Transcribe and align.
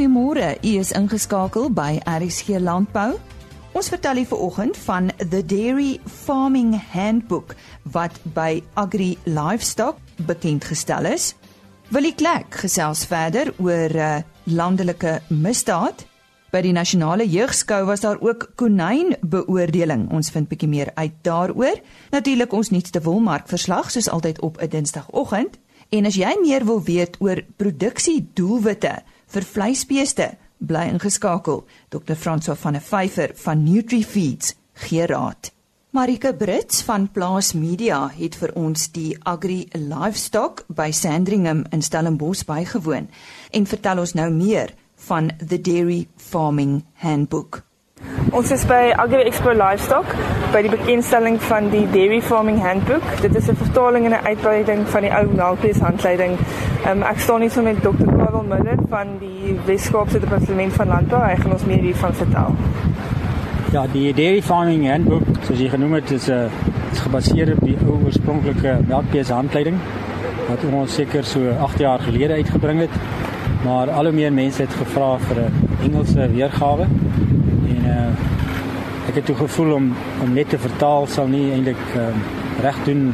Goeiemôre. 0.00 0.56
U 0.64 0.70
is 0.80 0.94
ingeskakel 0.96 1.66
by 1.76 1.98
RSG 2.08 2.56
Landbou. 2.64 3.18
Ons 3.76 3.90
vertel 3.92 4.22
u 4.22 4.24
vanoggend 4.30 4.78
van 4.86 5.10
the 5.28 5.42
Dairy 5.44 5.98
Farming 6.08 6.72
Handbook 6.92 7.52
wat 7.92 8.16
by 8.32 8.62
Agri 8.80 9.18
Livestock 9.28 10.00
bekend 10.24 10.64
gestel 10.64 11.04
is. 11.04 11.34
Willie 11.92 12.14
Klek 12.16 12.62
gesels 12.62 13.04
verder 13.04 13.52
oor 13.60 13.92
uh, 13.92 14.08
landelike 14.48 15.18
misdaad. 15.28 16.06
By 16.48 16.64
die 16.64 16.72
nasionale 16.72 17.28
jeugskou 17.28 17.84
was 17.84 18.00
daar 18.00 18.24
ook 18.24 18.54
konynbeoordeling. 18.56 20.08
Ons 20.16 20.32
vind 20.32 20.48
bietjie 20.48 20.72
meer 20.78 20.94
uit 20.96 21.20
daaroor. 21.28 21.76
Natuurlik 22.16 22.56
ons 22.56 22.72
nuutste 22.72 23.04
wolmark 23.04 23.52
verslag 23.52 23.92
soos 23.92 24.08
altyd 24.08 24.40
op 24.40 24.56
'n 24.64 24.72
Dinsdagoggend. 24.72 25.60
En 25.90 26.06
as 26.06 26.16
jy 26.16 26.32
meer 26.40 26.64
wil 26.64 26.82
weet 26.82 27.20
oor 27.20 27.44
produksie 27.56 28.30
doelwitte 28.32 29.02
vir 29.30 29.46
vleisbeeste, 29.46 30.32
bly 30.58 30.88
ingeskakel. 30.92 31.64
Dr. 31.90 32.14
Franso 32.14 32.54
van 32.54 32.76
der 32.76 32.84
Vyver 32.84 33.34
van 33.44 33.64
NutriFeeds 33.64 34.54
gee 34.86 35.06
raad. 35.06 35.52
Marika 35.90 36.32
Brits 36.32 36.84
van 36.86 37.08
Plaas 37.10 37.52
Media 37.52 38.04
het 38.14 38.36
vir 38.38 38.52
ons 38.54 38.84
die 38.94 39.16
Agri 39.26 39.64
Livestock 39.74 40.62
by 40.68 40.92
Sandringham 40.94 41.64
in 41.74 41.82
Stellenbosch 41.82 42.44
bygewoon 42.46 43.08
en 43.50 43.66
vertel 43.66 43.98
ons 43.98 44.14
nou 44.14 44.28
meer 44.30 44.70
van 45.08 45.32
the 45.40 45.58
Dairy 45.58 46.06
Farming 46.16 46.84
Handbook. 47.02 47.64
Ons 48.30 48.52
is 48.54 48.62
by 48.70 48.92
Agri 49.02 49.24
Expo 49.26 49.50
Livestock 49.50 50.14
by 50.54 50.62
die 50.62 50.70
bekendstelling 50.70 51.40
van 51.50 51.72
die 51.72 51.82
Dairy 51.90 52.20
Farming 52.22 52.62
Handbook. 52.62 53.04
Dit 53.20 53.34
is 53.34 53.50
'n 53.50 53.56
vertaling 53.56 54.06
en 54.06 54.12
'n 54.12 54.26
uitbreiding 54.30 54.86
van 54.88 55.02
die 55.02 55.10
ou 55.10 55.26
melkbeeshandleiding. 55.26 56.38
Um, 56.88 57.02
ek 57.02 57.20
staan 57.20 57.40
hier 57.44 57.50
so 57.50 57.62
met 57.62 57.80
Dr. 57.84 58.08
Karel 58.08 58.42
Miller 58.48 58.78
van 58.88 59.18
die 59.20 59.56
Weskaapse 59.66 60.20
Departement 60.20 60.72
van 60.72 60.88
Landbou. 60.88 61.20
Hy 61.24 61.36
gaan 61.42 61.52
ons 61.52 61.66
meer 61.68 61.82
hiervan 61.84 62.14
vertel. 62.14 62.56
Ja, 63.72 63.84
die 63.92 64.14
Dairy 64.14 64.42
Farming 64.42 64.86
Handbook, 64.88 65.28
soos 65.46 65.60
jy 65.60 65.68
genoem 65.70 65.98
het, 66.00 66.10
is 66.10 66.28
'n 66.28 66.32
uh, 66.32 66.92
is 66.92 66.98
gebaseer 66.98 67.52
op 67.52 67.60
die 67.64 67.76
ou 67.86 67.98
oorspronklike 68.04 68.80
melkbeeshandleiding 68.88 69.76
wat 70.48 70.64
ons 70.72 70.94
seker 70.94 71.24
so 71.24 71.52
8 71.68 71.78
jaar 71.78 71.98
gelede 71.98 72.34
uitgebring 72.34 72.80
het. 72.80 72.94
Maar 73.64 73.90
al 73.90 74.04
hoe 74.04 74.12
meer 74.12 74.32
mense 74.32 74.62
het 74.62 74.74
gevra 74.74 75.18
vir 75.18 75.36
'n 75.36 75.52
Engelse 75.84 76.30
weergawe 76.32 76.86
uh, 77.90 79.08
ek 79.08 79.14
het 79.18 79.26
toe 79.26 79.36
gevoel 79.36 79.74
om 79.74 79.92
om 80.22 80.32
net 80.32 80.48
te 80.48 80.58
vertaal 80.58 81.06
sal 81.10 81.28
nie 81.30 81.50
eintlik 81.54 81.80
uh, 81.96 82.10
reg 82.62 82.76
doen 82.84 83.12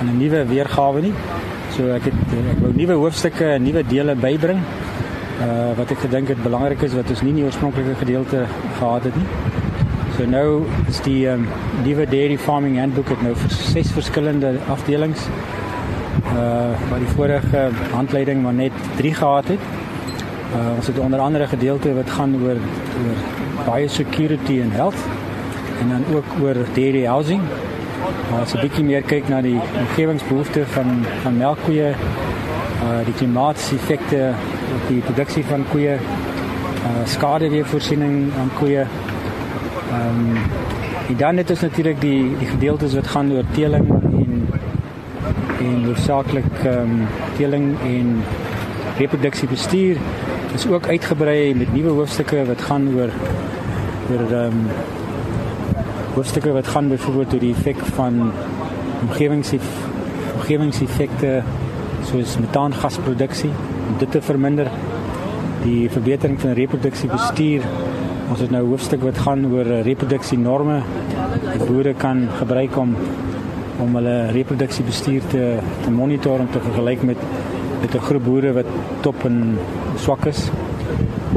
aan 0.00 0.10
'n 0.10 0.18
nuwe 0.18 0.44
weergawe 0.46 1.00
nie. 1.00 1.14
So 1.80 1.94
ek 1.96 2.10
het 2.10 2.32
ek 2.36 2.58
wou 2.60 2.70
nuwe 2.76 2.96
hoofstukke 3.00 3.46
en 3.54 3.62
nuwe 3.64 3.80
dele 3.88 4.12
bybring. 4.20 4.58
Uh 5.40 5.70
wat 5.78 5.94
ek 5.94 6.02
gedink 6.02 6.28
het 6.28 6.42
belangrik 6.44 6.82
is 6.84 6.92
wat 6.92 7.08
ons 7.08 7.22
nie 7.24 7.30
in 7.32 7.38
die 7.38 7.46
oorspronklike 7.46 7.94
gedeelte 8.02 8.42
gehad 8.76 9.06
het 9.08 9.16
nie. 9.16 9.28
So 10.18 10.26
nou 10.28 10.42
is 10.92 11.00
die 11.06 11.22
um, 11.32 11.46
nuwe 11.86 12.04
dairy 12.10 12.36
farming 12.36 12.76
handbook 12.76 13.14
het 13.14 13.24
nou 13.24 13.32
vir 13.32 13.56
ses 13.56 13.94
verskillende 13.96 14.52
afdelings. 14.68 15.24
Uh 16.34 16.76
wat 16.90 17.00
die 17.00 17.14
vorige 17.14 17.64
handleiding 17.94 18.44
maar 18.44 18.58
net 18.60 18.76
3 19.00 19.16
gehad 19.22 19.48
het. 19.54 19.66
Uh 20.52 20.68
ons 20.76 20.92
het 20.92 21.00
onder 21.00 21.24
andere 21.30 21.48
gedeelte 21.48 21.96
wat 21.96 22.12
gaan 22.18 22.36
oor 22.42 22.60
oor 23.06 23.24
biosecurity 23.70 24.60
en 24.60 24.76
health 24.76 25.08
en 25.80 25.96
dan 25.96 26.08
ook 26.12 26.40
oor 26.44 26.60
dairy 26.76 27.06
housing. 27.08 27.40
Ons 28.40 28.54
'n 28.54 28.60
bietjie 28.60 28.84
meer 28.84 29.02
kyk 29.02 29.28
na 29.28 29.40
die 29.40 29.58
omgewingsbehoeftes 29.78 30.68
van 30.76 31.04
van 31.22 31.36
melkkoeie, 31.36 31.90
uh 32.86 33.00
die 33.04 33.14
klimaatseffekte 33.14 34.20
op 34.76 34.88
die 34.88 35.00
produksie 35.00 35.44
van 35.44 35.64
koeie, 35.72 35.94
uh 36.88 37.02
skadeweervoorsiening 37.04 38.30
aan 38.40 38.50
koeie. 38.58 38.86
Ehm 39.90 40.20
um, 40.20 40.38
en 41.10 41.16
dan 41.16 41.36
het 41.36 41.50
ons 41.50 41.60
natuurlik 41.60 42.00
die 42.00 42.36
die 42.38 42.46
gedeeltes 42.46 42.94
wat 42.94 43.06
gaan 43.06 43.32
oor 43.32 43.44
teeling 43.52 43.88
en 44.22 44.46
en 45.58 45.84
hoofsaaklik 45.84 46.52
ehm 46.64 46.78
um, 46.78 47.06
teeling 47.36 47.74
en 47.84 48.22
reproduksiebestuur 48.98 49.96
is 50.54 50.66
ook 50.66 50.86
uitgebrei 50.86 51.54
met 51.54 51.72
nuwe 51.72 51.90
hoofstukke 51.98 52.46
wat 52.46 52.62
gaan 52.62 52.88
oor 52.94 53.10
oor 54.10 54.24
ehm 54.30 54.44
um, 54.44 54.66
hoofstukke 56.14 56.52
wat 56.52 56.66
gaan 56.66 56.88
byvoorbeeld 56.88 57.32
oor 57.34 57.40
die 57.40 57.54
effek 57.54 57.76
van 57.96 58.32
omgewingseffekte 59.02 61.42
soos 62.08 62.38
metaangasproduksie 62.38 63.50
om 63.88 63.94
dit 63.98 64.10
te 64.10 64.22
verminder 64.22 64.70
die 65.62 65.90
verbetering 65.90 66.40
van 66.40 66.52
reproduksiebestuur 66.58 67.62
ons 68.30 68.40
het 68.40 68.50
nou 68.50 68.64
'n 68.64 68.70
hoofstuk 68.70 69.02
wat 69.02 69.18
gaan 69.18 69.52
oor 69.52 69.64
reproduksie-norme 69.64 70.82
wat 71.44 71.66
boere 71.66 71.94
kan 71.94 72.28
gebruik 72.38 72.76
om 72.76 72.96
om 73.78 73.94
hulle 73.94 74.30
reproduksiebestuur 74.30 75.22
te 75.28 75.58
te 75.82 75.90
monitor 75.90 76.40
om 76.40 76.50
te 76.50 76.60
vergelyk 76.60 77.02
met 77.02 77.16
met 77.80 77.94
'n 77.94 77.98
groep 77.98 78.24
boere 78.24 78.52
wat 78.52 78.66
top 79.00 79.24
en 79.24 79.58
swak 79.96 80.26
is. 80.26 80.50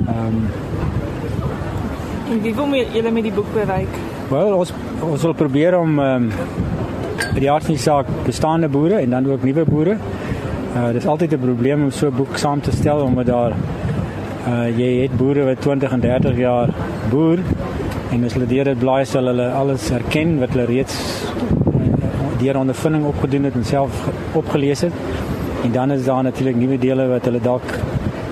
Ehm 0.07 0.27
um, 0.27 0.47
En 2.29 2.41
wie 2.41 2.55
wil 2.55 2.73
julle 2.93 3.11
met 3.11 3.23
die 3.23 3.31
boek 3.31 3.53
bereik? 3.53 4.12
Wel, 4.33 4.53
ons 4.57 4.71
ons 5.05 5.23
wil 5.27 5.33
probeer 5.37 5.75
om 5.77 5.99
ehm 6.01 6.23
um, 6.23 6.29
die 7.37 7.49
aard 7.51 7.65
van 7.67 7.75
die 7.75 7.81
saak 7.81 8.07
bestaande 8.25 8.69
boere 8.75 8.95
en 9.03 9.11
dan 9.13 9.27
ook 9.29 9.43
nuwe 9.45 9.65
boere. 9.67 9.93
Uh 10.73 10.87
dis 10.95 11.05
altyd 11.05 11.35
'n 11.35 11.43
probleem 11.43 11.83
om 11.83 11.91
so 11.91 12.07
'n 12.07 12.15
boek 12.17 12.37
saam 12.37 12.61
te 12.61 12.71
stel 12.71 13.01
omdat 13.01 13.25
daar 13.25 13.53
uh 14.47 14.67
jy 14.79 14.89
het 15.01 15.17
boere 15.17 15.45
wat 15.45 15.61
20 15.61 15.91
en 15.91 15.99
30 15.99 16.37
jaar 16.37 16.73
boer 17.11 17.37
en 18.11 18.23
as 18.23 18.33
hulle 18.33 18.47
deur 18.47 18.63
dit 18.63 18.79
blaai 18.79 19.05
sal 19.05 19.25
hulle 19.25 19.47
alles 19.51 19.89
herken 19.89 20.39
wat 20.39 20.49
hulle 20.49 20.65
reeds 20.65 20.97
uh, 21.67 22.41
deur 22.41 22.57
ondervinding 22.57 23.05
opgedoen 23.05 23.43
het 23.43 23.55
en 23.55 23.65
self 23.65 24.09
opgelees 24.33 24.81
het. 24.81 24.93
En 25.63 25.71
dan 25.71 25.91
is 25.91 26.05
daar 26.05 26.23
natuurlik 26.23 26.55
nuwe 26.55 26.77
dele 26.79 27.07
wat 27.07 27.25
hulle 27.25 27.39
dalk 27.41 27.79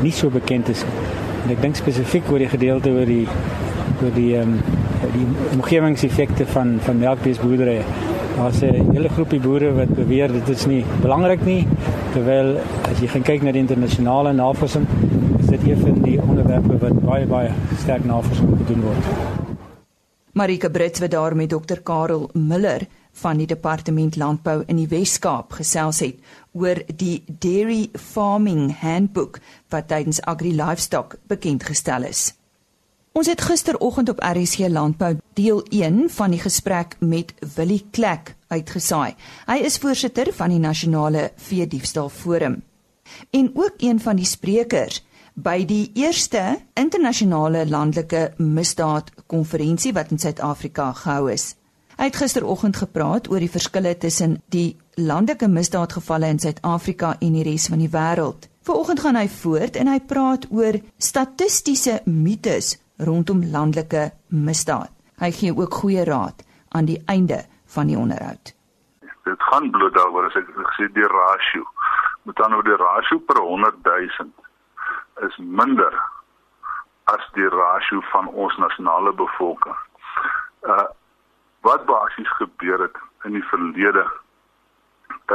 nie 0.02 0.12
so 0.12 0.30
bekend 0.30 0.70
is 0.70 0.84
nie. 0.84 0.98
En 1.44 1.52
ek 1.52 1.62
dink 1.62 1.76
spesifiek 1.76 2.32
oor 2.32 2.40
die 2.40 2.54
gedeelte 2.58 2.90
oor 2.90 3.06
die 3.06 3.28
oor 4.02 4.14
die 4.14 4.36
ehm 4.38 4.50
um, 4.50 4.81
die 5.14 5.26
omgewingseffekte 5.54 6.46
van 6.54 6.78
van 6.86 6.98
melkbeesboerdery. 6.98 7.82
Daar's 8.36 8.62
'n 8.62 8.92
hele 8.94 9.10
groepie 9.10 9.40
boere 9.40 9.74
wat 9.74 9.96
beweer 9.96 10.32
dit 10.32 10.50
is 10.50 10.66
nie 10.66 10.86
belangrik 11.02 11.46
nie, 11.46 11.68
terwyl 12.14 12.58
as 12.92 13.00
jy 13.00 13.08
gaan 13.08 13.22
kyk 13.24 13.44
na 13.44 13.52
die 13.52 13.62
internasionale 13.62 14.34
navorsing, 14.34 14.88
is 15.40 15.48
dit 15.48 15.68
een 15.68 15.78
van 15.78 16.02
die 16.02 16.22
onderwerpe 16.22 16.78
wat 16.78 17.02
baie 17.02 17.26
baie 17.26 17.52
sterk 17.78 18.06
navorsing 18.06 18.58
gedoen 18.58 18.82
word. 18.82 19.06
Marika 20.34 20.70
Brits 20.70 21.00
wat 21.00 21.12
daar 21.12 21.36
met 21.36 21.50
Dr 21.50 21.82
Karel 21.84 22.30
Miller 22.34 22.88
van 23.12 23.38
die 23.38 23.48
departement 23.48 24.16
landbou 24.16 24.64
in 24.66 24.76
die 24.76 24.88
Wes-Kaap 24.88 25.52
gesels 25.60 26.00
het 26.00 26.16
oor 26.52 26.80
die 26.96 27.24
Dairy 27.28 27.90
Farming 27.94 28.72
Handbook 28.80 29.40
wat 29.70 29.88
tydens 29.88 30.22
Agri 30.22 30.56
Livestock 30.56 31.18
bekend 31.28 31.64
gestel 31.64 32.04
is. 32.04 32.41
Ons 33.12 33.28
het 33.28 33.42
gisteroggend 33.44 34.10
op 34.10 34.22
RSC 34.24 34.70
Landbou 34.72 35.18
deel 35.34 35.64
1 35.70 36.10
van 36.10 36.32
die 36.32 36.40
gesprek 36.40 36.96
met 37.00 37.34
Willie 37.56 37.84
Klek 37.92 38.36
uitgesaai. 38.48 39.16
Hy 39.50 39.58
is 39.68 39.76
voorsitter 39.84 40.30
van 40.34 40.54
die 40.54 40.60
Nasionale 40.64 41.32
Veediefstal 41.36 42.08
Forum 42.10 42.62
en 43.36 43.52
ook 43.54 43.84
een 43.84 44.00
van 44.00 44.16
die 44.16 44.26
sprekers 44.26 45.02
by 45.34 45.66
die 45.68 45.92
eerste 46.00 46.62
internasionale 46.80 47.66
landelike 47.68 48.30
misdaad 48.38 49.12
konferensie 49.28 49.92
wat 49.94 50.12
in 50.16 50.20
Suid-Afrika 50.20 50.94
gehou 50.94 51.32
is. 51.34 51.56
Hy 52.00 52.08
het 52.08 52.16
gisteroggend 52.16 52.80
gepraat 52.80 53.28
oor 53.28 53.44
die 53.44 53.52
verskille 53.52 53.92
tussen 53.98 54.40
die 54.56 54.78
landelike 54.96 55.52
misdaadgevalle 55.52 56.32
in 56.32 56.40
Suid-Afrika 56.40 57.18
en 57.20 57.36
die 57.36 57.44
res 57.44 57.68
van 57.68 57.84
die 57.84 57.92
wêreld. 57.92 58.48
Vanoggend 58.64 59.04
gaan 59.04 59.20
hy 59.20 59.28
voort 59.28 59.76
en 59.76 59.92
hy 59.92 60.00
praat 60.00 60.48
oor 60.54 60.80
statistiese 61.02 62.00
mites 62.06 62.78
rondom 63.06 63.44
landelike 63.52 64.12
misdaad. 64.28 64.92
Hy 65.22 65.32
gee 65.32 65.54
ook 65.58 65.74
goeie 65.74 66.04
raad 66.06 66.44
aan 66.70 66.86
die 66.86 67.02
einde 67.06 67.44
van 67.74 67.88
die 67.88 67.98
onderhoud. 67.98 68.54
Dit 69.24 69.44
gaan 69.50 69.70
bloot 69.72 69.94
daaroor 69.94 70.26
as 70.30 70.38
ek 70.40 70.50
gesê 70.56 70.88
die 70.94 71.08
rasio. 71.08 71.66
Met 72.24 72.42
ander 72.42 72.62
woorde 72.62 72.76
die 72.76 72.84
rasio 72.84 73.20
per 73.20 73.42
100 73.42 73.84
000 73.84 75.28
is 75.28 75.38
minder 75.38 75.94
as 77.14 77.24
die 77.34 77.50
rasio 77.50 78.02
van 78.12 78.28
ons 78.28 78.58
nasionale 78.58 79.14
bevolking. 79.14 79.78
Uh 80.62 80.88
wat 81.62 81.86
basies 81.86 82.30
gebeur 82.38 82.82
het 82.82 82.96
in 83.24 83.36
die 83.38 83.44
verlede 83.44 84.06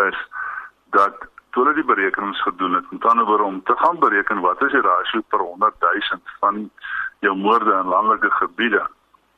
is 0.08 0.16
dat 0.90 1.14
toe 1.50 1.62
hulle 1.62 1.74
die 1.74 1.84
berekenings 1.84 2.42
gedoen 2.42 2.74
het, 2.74 2.90
met 2.90 3.04
ander 3.06 3.24
woorde 3.24 3.44
om 3.44 3.62
te 3.62 3.76
gaan 3.76 3.98
bereken 3.98 4.40
wat 4.40 4.62
is 4.62 4.72
die 4.72 4.80
rasio 4.80 5.22
per 5.28 5.38
100 5.38 5.74
000 5.80 6.20
van 6.40 6.70
jou 7.18 7.36
moorde 7.36 7.72
in 7.72 7.88
landelike 7.88 8.30
gebiede. 8.30 8.86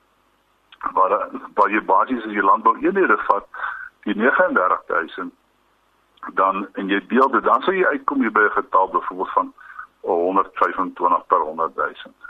Waar 0.92 1.28
waar 1.54 1.70
jy 1.70 1.82
basies 1.84 2.24
as 2.24 2.32
jy 2.32 2.44
landboueenhede 2.44 3.18
vat, 3.26 3.46
die 4.04 4.14
39000 4.14 5.32
dan 6.34 6.66
en 6.72 6.88
jy 6.88 7.00
deel 7.08 7.28
dit 7.32 7.44
dan 7.44 7.62
sal 7.62 7.74
jy 7.74 7.86
uitkom 7.86 8.20
by 8.32 8.44
'n 8.48 8.56
getal 8.56 8.88
byvoorbeeld 8.88 9.32
van 9.32 9.52
125 10.00 11.26
per 11.26 11.40
100 11.40 11.76
000. 11.76 12.29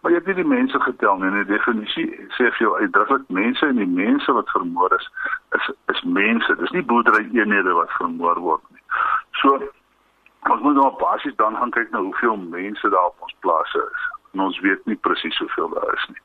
Maar 0.00 0.12
jy 0.12 0.18
het 0.18 0.26
nie 0.26 0.34
die 0.34 0.48
mense 0.48 0.80
getel 0.80 1.16
nie. 1.20 1.30
Die 1.30 1.52
definisie 1.52 2.06
sê 2.36 2.44
vir 2.48 2.62
jou 2.64 2.80
uitdruklik 2.80 3.28
mense 3.28 3.66
en 3.66 3.76
die 3.76 3.88
mense 3.88 4.32
wat 4.32 4.50
vermoor 4.54 4.92
is 4.96 5.06
is 5.58 5.66
is 5.92 6.02
mense. 6.02 6.56
Dis 6.62 6.74
nie 6.76 6.88
boerdery 6.92 7.24
eenhede 7.36 7.72
wat 7.76 7.92
vermoor 7.98 8.38
word 8.40 8.64
nie. 8.70 8.84
So 9.42 9.48
ons 10.48 10.62
moet 10.64 10.76
nou 10.78 10.90
basies 11.02 11.36
dan 11.36 11.56
gaan 11.56 11.74
kyk 11.76 11.90
na 11.92 12.00
hoeveel 12.06 12.36
mense 12.36 12.88
daar 12.88 13.12
op 13.12 13.18
ons 13.28 13.36
plase 13.44 13.80
is. 13.84 14.02
En 14.32 14.38
ons 14.48 14.60
weet 14.64 14.82
nie 14.86 14.96
presies 14.96 15.38
hoeveel 15.38 15.68
daar 15.74 15.94
is 15.94 16.06
nie. 16.08 16.22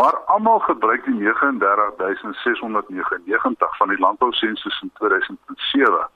Maar 0.00 0.14
almal 0.32 0.60
gebruik 0.64 1.02
die 1.04 1.18
39699 1.20 3.76
van 3.76 3.88
die 3.88 3.98
landbousensus 3.98 4.80
in 4.82 4.90
2007 4.94 6.08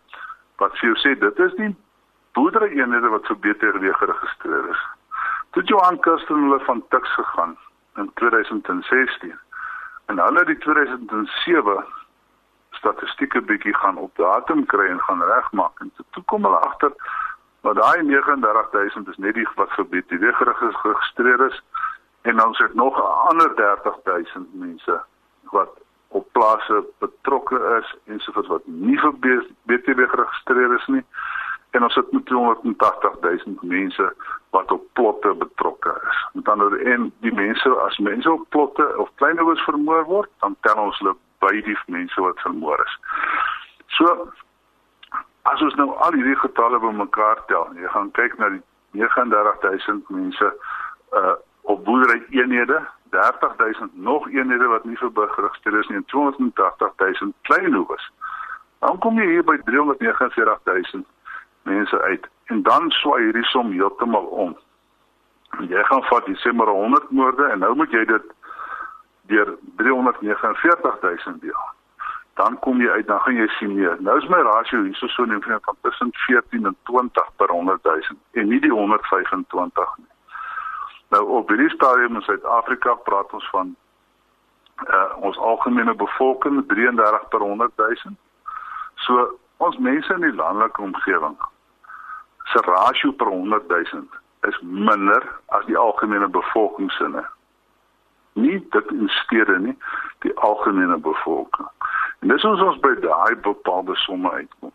wat 0.62 0.72
vir 0.78 0.88
jou 0.88 0.96
sê 1.02 1.18
dit 1.18 1.38
is 1.38 1.54
die 1.60 1.76
boerdery 2.32 2.70
eenhede 2.78 3.08
wat 3.12 3.26
vir 3.26 3.36
BTW 3.36 3.92
geregistreer 4.00 4.68
is. 4.70 4.82
Toe 5.54 5.62
Johan 5.62 6.00
Kirsten 6.00 6.42
hulle 6.42 6.60
van 6.64 6.84
Tuks 6.88 7.14
gegaan 7.14 7.56
in 7.96 8.10
2016 8.14 9.38
en 10.06 10.18
hulle 10.18 10.44
die 10.44 10.58
2007 10.58 11.84
statistieke 12.70 13.40
bietjie 13.40 13.74
gaan 13.74 13.96
op 13.96 14.16
datum 14.16 14.64
kry 14.66 14.88
en 14.90 15.00
gaan 15.00 15.22
regmaak. 15.22 15.78
En 15.78 15.92
toe 16.10 16.22
kom 16.24 16.42
hulle 16.44 16.58
agter 16.58 16.90
dat 17.60 17.78
daai 17.78 18.02
39000 18.02 19.08
is 19.08 19.16
net 19.16 19.38
die 19.38 19.46
wat 19.54 19.70
vir 19.78 19.86
BTW 19.92 20.34
geregistreer 20.40 21.46
is. 21.46 21.62
En 22.22 22.36
dan 22.36 22.54
sit 22.54 22.74
nog 22.74 22.98
'n 22.98 23.14
ander 23.30 23.54
30000 23.54 24.54
mense 24.54 25.00
wat 25.54 25.70
op 26.08 26.26
plase 26.32 26.84
betrokke 26.98 27.78
is 27.78 27.94
en 28.04 28.18
soos 28.20 28.46
wat 28.46 28.66
nie 28.66 28.98
vir 28.98 29.14
BTW 29.70 30.10
geregistreer 30.10 30.74
is 30.74 30.86
nie 30.86 31.04
en 31.74 31.82
ons 31.82 31.94
het 31.94 32.12
met 32.12 32.26
280 32.26 33.20
000 33.20 33.56
mense 33.60 34.14
wat 34.50 34.70
op 34.72 34.82
plotte 34.92 35.34
betrokke 35.34 35.94
is. 36.10 36.18
Met 36.32 36.48
ander 36.48 36.68
woorde 36.68 36.90
en 36.90 37.12
die 37.20 37.34
mense 37.34 37.68
as 37.86 37.98
mense 37.98 38.32
op 38.32 38.44
plotte 38.48 38.86
of 38.96 39.10
kleinouers 39.14 39.64
vermoor 39.64 40.04
word, 40.04 40.30
dan 40.40 40.56
tel 40.60 40.78
ons 40.78 40.98
hulle 40.98 41.16
by 41.42 41.54
die 41.66 41.78
mense 41.86 42.20
wat 42.20 42.40
vermoor 42.46 42.82
is. 42.84 42.98
So 43.96 44.12
as 45.50 45.62
ons 45.66 45.74
nou 45.74 45.90
al 46.06 46.14
hierdie 46.14 46.38
getalle 46.38 46.78
bymekaar 46.78 47.42
tel, 47.50 47.66
jy 47.80 47.90
gaan 47.96 48.12
kyk 48.18 48.38
na 48.38 48.52
die 48.54 48.62
39000 49.00 50.14
mense 50.14 50.54
uh 51.18 51.34
op 51.64 51.84
boerdery 51.84 52.18
eenhede, 52.36 52.76
30000 53.10 53.94
nog 53.96 54.26
eenhede 54.28 54.66
wat 54.68 54.84
nie 54.84 54.96
geregistreer 55.32 55.78
is 55.80 55.86
nie 55.88 55.96
en 55.96 56.04
280000 56.12 57.34
kleinouers. 57.48 58.10
Dan 58.84 58.98
kom 59.00 59.16
jy 59.18 59.28
hier 59.30 59.44
by 59.48 59.56
349000 59.64 61.06
mense 61.64 62.00
uit 62.02 62.28
en 62.44 62.62
dan 62.62 62.90
swaai 62.90 63.22
hierdie 63.22 63.44
som 63.44 63.70
heeltemal 63.72 64.24
om. 64.24 64.56
Jy 65.68 65.82
gaan 65.88 66.02
vat 66.10 66.26
jy 66.28 66.34
sê 66.42 66.52
maar 66.52 66.72
100 66.72 67.10
moorde 67.10 67.46
en 67.52 67.62
nou 67.64 67.74
moet 67.78 67.92
jy 67.94 68.04
dit 68.10 68.32
deur 69.30 69.54
349000 69.80 71.40
deel. 71.40 71.64
Dan 72.34 72.58
kom 72.58 72.80
jy 72.82 72.90
uit 72.90 73.06
dan 73.06 73.20
gaan 73.20 73.38
jy 73.38 73.46
sien 73.58 73.74
meer. 73.74 73.96
Nou 74.00 74.18
is 74.18 74.28
my 74.28 74.40
rasio 74.44 74.82
hierso 74.82 75.08
so 75.08 75.24
net 75.24 75.44
van 75.44 75.76
tussen 75.86 76.10
14 76.26 76.66
en 76.66 76.76
20 76.90 77.30
per 77.36 77.54
100000 77.54 78.18
en 78.32 78.48
nie 78.48 78.60
die 78.60 78.72
125 78.72 79.96
nie. 79.96 80.12
Nou 81.14 81.22
op 81.38 81.48
hierdie 81.48 81.70
stadium 81.70 82.20
in 82.20 82.26
Suid-Afrika 82.26 82.94
praat 83.08 83.32
ons 83.32 83.48
van 83.54 83.74
uh 84.90 85.10
ons 85.22 85.38
algemene 85.38 85.94
bevolking 85.94 86.64
33 86.66 87.28
per 87.28 87.40
100000. 87.40 88.16
So 89.06 89.38
ons 89.56 89.78
mense 89.78 90.12
in 90.12 90.26
die 90.26 90.34
landelike 90.34 90.82
omgewing 90.82 91.38
se 92.52 92.58
rasio 92.66 93.12
per 93.12 93.26
100 93.26 93.68
000 93.68 94.04
is 94.48 94.58
minder 94.62 95.22
as 95.46 95.64
die 95.66 95.76
algemene 95.76 96.28
bevolkingssinne. 96.28 97.24
Nie 98.32 98.58
dit 98.70 98.90
in 98.90 99.08
stede 99.08 99.58
nie, 99.58 99.76
die 100.18 100.34
algemene 100.36 100.96
bevolking. 100.96 101.68
En 102.20 102.28
dis 102.28 102.44
ons 102.44 102.60
ons 102.60 102.80
by 102.80 102.94
daai 103.04 103.36
bepaalde 103.44 103.96
somme 104.04 104.30
uitkom. 104.30 104.72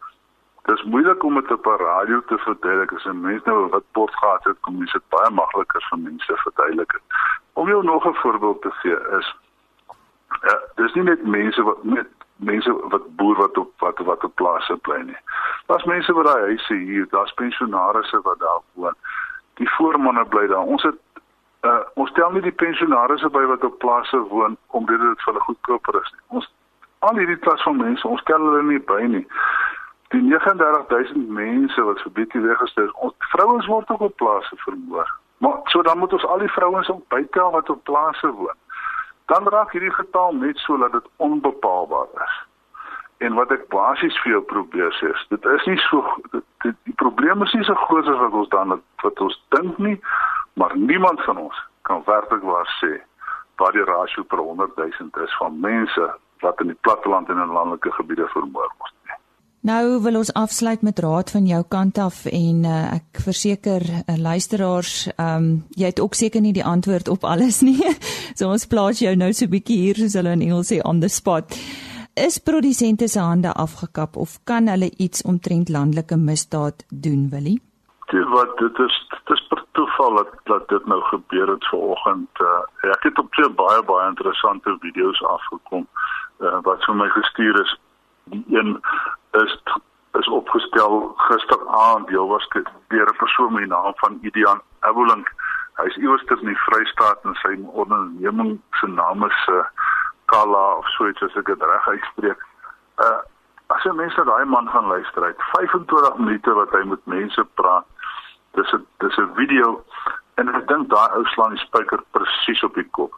Dis 0.69 0.83
moeilik 0.83 1.23
om 1.23 1.37
dit 1.39 1.51
op 1.51 1.65
'n 1.65 1.83
radio 1.83 2.21
te 2.21 2.37
verduidelik 2.37 2.93
as 2.93 3.05
'n 3.05 3.21
mens 3.21 3.43
nou 3.43 3.69
wat 3.69 3.91
pot 3.91 4.15
gehad 4.15 4.43
het, 4.43 4.57
kom 4.61 4.77
jy 4.77 4.91
dit 4.91 5.09
baie 5.09 5.29
makliker 5.29 5.85
vir 5.89 5.99
mense 5.99 6.33
verduidelik. 6.35 6.99
Om 7.53 7.67
jou 7.67 7.83
nog 7.83 8.05
'n 8.07 8.13
voorbeeld 8.13 8.61
te 8.61 8.71
gee 8.71 8.97
is 9.17 9.35
ja, 10.41 10.59
dis 10.75 10.93
nie 10.93 11.03
net 11.03 11.23
mense 11.23 11.63
wat 11.63 11.83
met 11.83 12.07
mense 12.35 12.73
wat 12.89 13.15
boer 13.15 13.35
wat 13.35 13.57
op 13.57 13.71
wat 13.77 13.97
wat 13.97 14.23
op 14.23 14.35
plase 14.35 14.77
bly 14.77 15.01
nie. 15.01 15.17
Daar's 15.69 15.85
mense 15.85 16.13
wat 16.17 16.25
daai 16.25 16.41
huise 16.49 16.73
hier, 16.73 17.05
daar's 17.13 17.33
pensionaarsse 17.41 18.21
wat 18.25 18.39
daar 18.39 18.61
woon. 18.73 18.95
Die 19.61 19.69
voormanne 19.75 20.25
bly 20.25 20.47
daar. 20.47 20.65
Ons 20.75 20.83
het 20.87 20.97
uh, 21.67 21.79
ons 21.93 22.09
stel 22.09 22.31
nie 22.31 22.41
die 22.41 22.55
pensionaarsse 22.63 23.29
by 23.29 23.43
wat 23.51 23.63
op 23.67 23.77
plase 23.83 24.21
woon 24.31 24.57
omdat 24.67 25.03
dit 25.03 25.25
vir 25.25 25.33
hulle 25.33 25.45
goedkoper 25.47 25.99
is 26.01 26.11
nie. 26.15 26.23
Ons 26.39 26.49
al 27.05 27.21
hierdie 27.21 27.39
klas 27.45 27.63
van 27.67 27.77
mense, 27.77 28.07
ons 28.07 28.21
stel 28.25 28.45
hulle 28.47 28.63
nie 28.71 28.81
by 28.91 29.01
nie. 29.15 29.25
Die 30.15 30.23
39000 30.25 31.29
mense 31.37 31.85
wat 31.89 32.01
vir 32.05 32.15
bietjie 32.17 32.41
weggestel 32.47 32.87
is, 32.89 32.95
ons 33.05 33.29
vrouens 33.33 33.69
word 33.69 33.91
ook 33.93 34.07
op 34.09 34.15
plase 34.23 34.57
vermoor. 34.65 35.11
Maar 35.37 35.59
so 35.73 35.85
dan 35.85 36.01
moet 36.01 36.13
ons 36.17 36.25
al 36.25 36.41
die 36.41 36.55
vrouens 36.55 36.89
ook 36.89 37.05
bytel 37.13 37.51
wat 37.51 37.69
op 37.69 37.83
plase 37.83 38.33
woon 38.41 38.57
dan 39.29 39.47
raak 39.47 39.71
hierdie 39.71 39.93
getal 39.93 40.33
net 40.33 40.57
so 40.57 40.77
dat 40.77 40.91
dit 40.91 41.09
onbepaalbaar 41.15 42.07
is. 42.25 42.35
En 43.19 43.35
wat 43.35 43.51
ek 43.51 43.67
basies 43.73 44.15
vir 44.23 44.37
jou 44.37 44.43
probeer 44.47 44.93
sê, 44.95 45.09
is 45.11 45.25
dit 45.33 45.47
is 45.53 45.65
nie 45.67 45.79
so 45.89 46.03
dit, 46.31 46.75
die 46.87 46.95
probleem 47.01 47.43
is 47.43 47.55
nie 47.57 47.65
so 47.67 47.75
groot 47.87 48.07
as 48.07 48.21
wat 48.21 48.37
ons 48.41 48.51
dan 48.53 48.77
wat 49.03 49.23
ons 49.25 49.35
dink 49.55 49.79
nie, 49.83 49.97
maar 50.59 50.75
niemand 50.77 51.23
van 51.27 51.41
ons 51.47 51.57
kan 51.87 52.05
werklik 52.07 52.45
waar 52.47 52.69
sê 52.79 52.95
wat 53.59 53.75
die 53.75 53.83
rasio 53.83 54.23
per 54.23 54.39
100 54.39 54.77
000 54.79 55.25
is 55.25 55.35
van 55.41 55.59
mense 55.59 56.07
wat 56.45 56.63
in 56.63 56.71
die 56.71 56.79
platteland 56.87 57.27
en 57.29 57.43
in 57.43 57.51
landelike 57.51 57.91
gebiede 57.97 58.27
vermoor 58.31 58.71
word. 58.77 58.95
Nou 59.67 59.99
wil 59.99 60.21
ons 60.21 60.31
afsluit 60.39 60.81
met 60.87 60.99
raad 61.03 61.31
van 61.35 61.47
jou 61.47 61.59
kant 61.67 61.97
af 61.99 62.21
en 62.31 62.61
uh, 62.63 62.93
ek 62.95 63.19
verseker 63.25 63.83
uh, 63.83 64.15
luisteraars, 64.15 65.09
ehm 65.17 65.35
um, 65.35 65.49
jy 65.75 65.91
het 65.91 65.99
ook 65.99 66.15
seker 66.15 66.39
nie 66.41 66.55
die 66.55 66.63
antwoord 66.63 67.11
op 67.11 67.27
alles 67.27 67.59
nie. 67.67 67.75
so 68.39 68.47
ons 68.47 68.67
plaas 68.71 69.03
jou 69.03 69.11
nou 69.19 69.33
so 69.35 69.51
bietjie 69.51 69.81
hier 69.83 69.99
soos 69.99 70.15
hulle 70.15 70.37
in 70.39 70.47
Engels 70.47 70.71
sê 70.71 70.79
on 70.87 71.03
the 71.03 71.11
spot. 71.11 71.59
Is 72.13 72.39
produsente 72.39 73.07
se 73.07 73.19
hande 73.19 73.53
afgekap 73.53 74.15
of 74.15 74.39
kan 74.43 74.67
hulle 74.67 74.91
iets 74.97 75.21
omtrent 75.21 75.69
landelike 75.69 76.17
misdaad 76.17 76.85
doen, 76.89 77.29
Willie? 77.29 77.61
Dit 78.11 78.27
wat 78.29 78.57
dit 78.57 78.79
is 78.79 78.95
dit 79.09 79.37
is 79.37 79.47
per 79.47 79.63
toeval 79.71 80.15
dat 80.15 80.31
dat 80.43 80.67
dit 80.69 80.85
nou 80.85 81.01
gebeur 81.01 81.47
het 81.47 81.67
vanoggend. 81.67 82.29
Uh, 82.41 82.89
ek 82.91 83.03
het 83.03 83.19
op 83.19 83.31
twee 83.31 83.49
baie 83.49 83.83
baie 83.83 84.07
interessante 84.07 84.77
video's 84.79 85.21
afgekom 85.23 85.87
uh, 86.39 86.57
wat 86.61 86.83
vir 86.85 86.95
my 86.95 87.09
gestuur 87.09 87.61
is 87.61 87.77
die 88.33 88.43
een 88.57 88.81
is 89.31 89.53
is 90.19 90.27
opgestel 90.27 91.13
gisteraand 91.15 92.07
deel 92.07 92.27
was 92.27 92.47
deur 92.87 93.09
'n 93.13 93.17
persoon 93.17 93.53
met 93.53 93.61
die 93.61 93.71
naam 93.71 93.93
van 93.95 94.19
Idian 94.21 94.61
Abulink. 94.79 95.29
Hy 95.77 95.85
is 95.85 95.97
iewers 95.97 96.23
in 96.23 96.45
die 96.51 96.61
Vrystaat 96.65 97.23
en 97.23 97.35
sy 97.35 97.53
onderneming 97.71 98.59
se 98.71 98.87
naam 98.87 99.23
is 99.23 99.47
uh, 99.47 99.63
Kala 100.29 100.77
of 100.77 100.87
so 100.95 101.09
iets 101.09 101.23
as 101.25 101.35
ek 101.39 101.49
dit 101.51 101.67
reg 101.71 101.87
uitspreek. 101.95 102.47
Uh 103.05 103.19
as 103.69 103.83
jy 103.85 103.91
mense 103.93 104.23
daai 104.25 104.45
man 104.49 104.69
gaan 104.73 104.87
luister 104.89 105.23
uit 105.23 105.41
25 105.53 106.17
minute 106.17 106.53
wat 106.57 106.71
hy 106.73 106.79
met 106.89 107.03
mense 107.05 107.43
praat 107.61 107.85
dis 108.57 108.71
'n 108.73 108.85
dis 109.03 109.17
'n 109.17 109.33
video 109.39 109.83
en 110.41 110.49
ek 110.55 110.67
dink 110.67 110.89
daai 110.89 111.09
ou 111.17 111.25
slaan 111.33 111.53
die 111.53 111.65
spyker 111.65 112.01
presies 112.11 112.63
op 112.63 112.73
die 112.73 112.89
kop. 112.97 113.13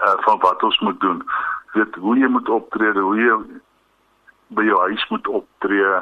Uh 0.00 0.16
van 0.26 0.38
wat 0.40 0.62
ons 0.62 0.78
moet 0.80 1.00
doen. 1.00 1.20
Weet 1.72 1.94
hoe 1.94 2.18
jy 2.18 2.28
moet 2.28 2.48
optree, 2.48 2.92
hoe 2.92 3.16
jy 3.20 3.60
by 4.48 4.64
jou 4.64 4.80
huis 4.80 5.08
moet 5.08 5.28
optree, 5.28 5.92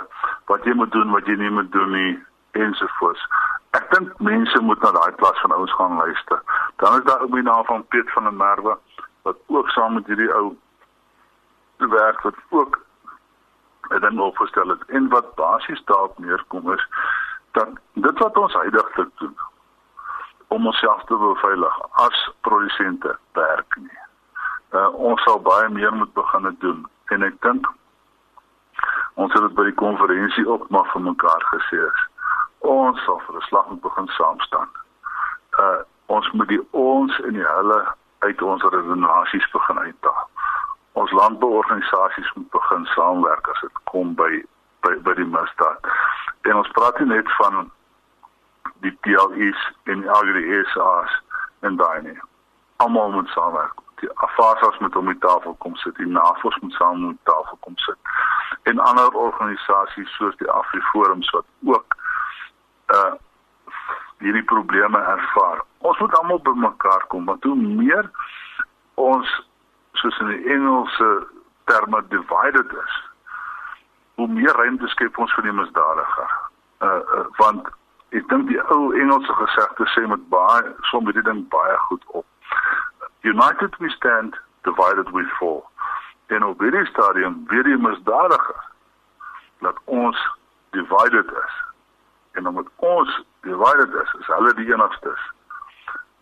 wat 0.46 0.64
jy 0.64 0.74
moet 0.74 0.92
doen, 0.92 1.10
wat 1.10 1.26
jy 1.26 1.36
nie 1.36 1.50
moet 1.50 1.72
doen 1.72 1.90
nie 1.90 2.22
ensovoorts. 2.52 3.26
Ek 3.72 3.90
dink 3.90 4.18
mense 4.20 4.60
moet 4.60 4.82
na 4.82 4.90
daai 4.90 5.12
klas 5.16 5.40
van 5.40 5.52
ouens 5.52 5.74
gaan 5.74 5.96
luister. 5.96 6.42
Dan 6.76 6.98
is 6.98 7.04
daar 7.04 7.22
ook 7.22 7.32
die 7.32 7.42
naam 7.42 7.64
van 7.64 7.86
Piet 7.86 8.12
van 8.12 8.24
der 8.24 8.32
Merwe 8.32 8.78
wat 9.22 9.36
ook 9.46 9.68
saam 9.68 9.94
met 9.94 10.06
hierdie 10.06 10.32
ou 10.34 10.56
werk 11.76 12.20
wat 12.20 12.34
ook 12.48 12.80
'n 13.88 14.00
ding 14.00 14.20
opgestel 14.20 14.68
het 14.68 14.84
en 14.86 15.08
wat 15.08 15.34
basies 15.34 15.84
daarop 15.84 16.18
neerkom 16.18 16.72
is 16.72 16.86
dat 17.52 17.68
dit 17.92 18.18
wat 18.18 18.36
ons 18.36 18.52
heidaglik 18.52 19.08
doen 19.18 19.36
om 20.48 20.66
onsself 20.66 21.04
te 21.04 21.16
beveilig 21.16 21.80
as 21.92 22.30
produsente 22.40 23.18
werk 23.32 23.76
nie. 23.76 23.98
Uh, 24.70 24.94
ons 24.94 25.22
sal 25.22 25.40
baie 25.40 25.68
meer 25.68 25.92
moet 25.92 26.12
begin 26.12 26.56
doen 26.58 26.86
en 27.04 27.22
ek 27.22 27.40
dink 27.40 27.66
ons 29.14 29.32
het 29.32 29.42
dit 29.42 29.54
by 29.54 29.64
die 29.68 29.80
konferensie 29.80 30.48
ook 30.48 30.68
maar 30.68 30.88
vir 30.92 31.00
mekaar 31.00 31.44
gesê 31.54 31.80
is 31.86 32.06
ons 32.58 33.04
sal 33.04 33.20
vir 33.26 33.36
'n 33.36 33.48
slag 33.48 33.68
moet 33.68 33.80
begin 33.80 34.08
saam 34.08 34.40
staan. 34.40 34.70
Uh 35.58 35.80
ons 36.06 36.30
moet 36.30 36.48
die 36.48 36.62
ons 36.70 37.20
en 37.20 37.32
die 37.32 37.46
hulle 37.46 37.80
uit 38.22 38.42
ons 38.42 38.62
redenasies 38.62 39.50
begin 39.50 39.78
uithaal. 39.78 40.28
Ons 40.92 41.10
landbouorganisasies 41.10 42.32
moet 42.34 42.50
begin 42.50 42.84
saamwerk 42.94 43.48
as 43.48 43.60
dit 43.60 43.78
kom 43.90 44.14
by 44.14 44.32
by 44.82 44.96
by 45.06 45.14
die 45.18 45.28
misdaad. 45.28 45.88
En 46.48 46.58
ons 46.60 46.74
praat 46.76 46.98
nie 46.98 47.08
net 47.14 47.30
van 47.38 47.70
die 48.86 48.92
PLIs 49.06 49.62
en 49.90 50.02
die 50.02 50.10
AgriSA's 50.10 51.16
en 51.66 51.76
daai 51.76 52.02
nie. 52.02 52.18
Almal 52.76 53.10
moet 53.14 53.30
saamwerk. 53.34 53.82
Die 54.02 54.10
AFASA's 54.26 54.78
moet 54.82 54.96
om 54.96 55.06
die 55.06 55.18
tafel 55.22 55.54
kom 55.62 55.76
sit, 55.76 55.94
die 55.96 56.06
NAVO's 56.06 56.58
moet 56.60 56.72
saam 56.78 57.04
om 57.04 57.12
die 57.14 57.30
tafel 57.30 57.58
kom 57.66 57.76
sit. 57.86 58.14
En 58.70 58.82
ander 58.82 59.14
organisasies 59.14 60.16
soos 60.16 60.36
die 60.42 60.50
AfriForums 60.50 61.30
wat 61.30 61.46
ook 61.74 62.00
uh 62.94 63.12
hierdie 64.22 64.44
probleme 64.44 64.98
ervaar. 64.98 65.62
Ons 65.78 65.98
moet 65.98 66.14
almal 66.18 66.42
bymekaar 66.42 67.06
kom 67.08 67.24
want 67.30 67.44
hoe 67.44 67.56
meer 67.56 68.10
ons 68.94 69.30
soos 70.00 70.18
in 70.24 70.32
die 70.32 70.54
Engelse 70.54 71.08
terme 71.70 72.02
divided 72.08 72.72
is, 72.84 72.98
hoe 74.20 74.28
meer 74.28 74.54
ruimte 74.58 74.88
skep 74.94 75.18
ons 75.18 75.34
vir 75.38 75.48
die 75.48 75.56
misdadiger. 75.58 76.36
Uh, 76.82 77.00
uh 77.18 77.24
want 77.40 77.68
ek 78.12 78.28
dink 78.28 78.48
die 78.50 78.60
ou 78.74 78.92
Engelse 78.92 79.38
gesegde 79.40 79.88
sê 79.94 80.06
met 80.08 80.28
baie 80.32 80.74
som 80.90 81.10
dit 81.10 81.24
ding 81.24 81.44
baie 81.54 81.76
goed 81.88 82.04
op. 82.20 82.26
United 83.22 83.76
we 83.78 83.90
stand, 83.90 84.38
divided 84.68 85.10
we 85.14 85.24
fall. 85.38 85.62
En 86.34 86.44
op 86.44 86.60
hierdie 86.60 86.86
stadium 86.90 87.42
weer 87.48 87.64
die 87.66 87.78
misdadiger 87.78 88.64
dat 89.62 89.78
ons 89.84 90.18
divided 90.74 91.30
is 91.44 91.60
en 92.32 92.48
omdat 92.48 92.68
ons 92.76 93.24
divided 93.40 93.94
is, 94.02 94.14
is 94.20 94.26
hulle 94.26 94.54
die 94.54 94.72
enigstes 94.72 95.22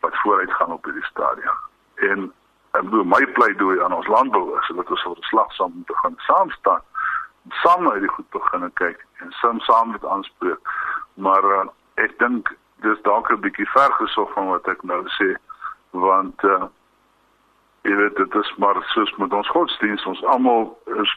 wat 0.01 0.21
vooruit 0.23 0.53
gaan 0.53 0.73
op 0.73 0.85
hierdie 0.85 1.05
stadium. 1.05 1.59
En 1.95 2.33
en 2.71 2.87
hoe 2.87 3.05
my 3.05 3.27
pleidooi 3.27 3.83
aan 3.83 3.93
ons 3.93 4.07
landbou 4.07 4.59
is 4.59 4.73
dat 4.77 4.91
ons 4.91 5.03
die 5.03 5.25
slagsaam 5.25 5.73
moet 5.75 5.97
gaan 6.03 6.15
saam 6.17 6.51
staan, 6.51 6.83
saam 7.49 7.83
na 7.83 7.99
die 7.99 8.09
goed 8.09 8.29
begin 8.31 8.71
kyk 8.73 9.07
en 9.19 9.33
saam 9.43 9.61
saam 9.61 9.91
met 9.91 10.05
aanspreek. 10.05 10.75
Maar 11.15 11.45
uh, 11.45 11.65
ek 11.95 12.19
dink 12.19 12.53
dis 12.81 13.03
dalk 13.03 13.31
'n 13.31 13.41
bietjie 13.41 13.69
ver 13.71 13.93
gesog 13.93 14.33
van 14.33 14.47
wat 14.49 14.69
ek 14.69 14.83
nou 14.83 15.03
sê 15.19 15.35
want 15.91 16.45
uh, 16.45 16.65
jy 17.83 17.95
weet 17.97 18.17
dit 18.17 18.35
is 18.35 18.55
maar 18.57 18.79
soos 18.95 19.13
met 19.17 19.33
ons 19.33 19.49
godsdienst 19.49 20.07
ons 20.07 20.25
almal 20.25 20.79
is 21.03 21.13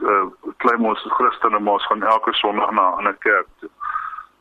uh, 0.00 0.26
klein 0.56 0.84
ons 0.84 1.06
Christene 1.18 1.58
maar 1.58 1.80
ons 1.80 1.86
gaan 1.86 2.02
elke 2.02 2.32
Sondag 2.32 2.70
na 2.70 2.90
'n 2.90 2.98
ander 2.98 3.16
kerk 3.24 3.48
toe 3.60 3.70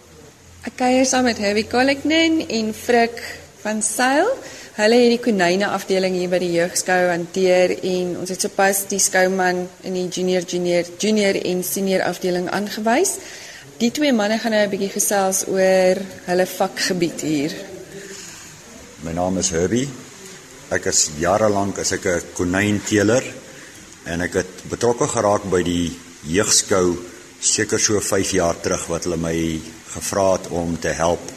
Ek 0.67 0.75
kuier 0.81 1.07
saam 1.07 1.29
met 1.31 1.39
Herbie 1.39 1.69
Collignan 1.71 2.41
en 2.43 2.73
Frik 2.75 3.23
van 3.63 3.79
Sail. 3.79 4.27
Hulle 4.75 4.99
het 4.99 5.13
die 5.13 5.21
konyne 5.21 5.69
afdeling 5.71 6.17
hier 6.17 6.31
by 6.31 6.41
die 6.43 6.51
jeugskou 6.57 6.99
hanteer 7.07 7.77
en 7.77 8.17
ons 8.19 8.35
het 8.35 8.43
sopas 8.43 8.83
die 8.91 8.99
skouman 8.99 9.63
in 9.87 9.95
die 9.95 10.09
junior 10.09 10.43
junior 10.43 10.91
junior 10.99 11.39
en 11.39 11.63
senior 11.63 12.03
afdeling 12.03 12.51
aangewys. 12.51 13.15
Die 13.81 13.89
twee 13.89 14.13
manne 14.13 14.37
gaan 14.37 14.53
nou 14.53 14.61
'n 14.65 14.69
bietjie 14.69 14.93
gesels 14.93 15.47
oor 15.49 15.97
hulle 16.25 16.45
vakgebied 16.45 17.21
hier. 17.21 17.53
My 19.01 19.11
naam 19.11 19.37
is 19.37 19.49
Herbie. 19.49 19.89
Ek 20.69 20.85
is 20.85 21.09
jare 21.17 21.49
lank 21.49 21.79
as 21.79 21.91
ek 21.91 22.05
'n 22.05 22.21
konynteeler 22.33 23.23
en 24.05 24.21
ek 24.21 24.33
het 24.33 24.69
betrokke 24.69 25.07
geraak 25.07 25.49
by 25.49 25.63
die 25.63 25.91
jeugskou 26.21 26.97
seker 27.39 27.79
so 27.79 27.99
5 27.99 28.31
jaar 28.31 28.61
terug 28.61 28.85
wat 28.87 29.03
hulle 29.03 29.17
my 29.17 29.59
gevra 29.89 30.33
het 30.33 30.47
om 30.47 30.79
te 30.79 30.93
help 30.93 31.31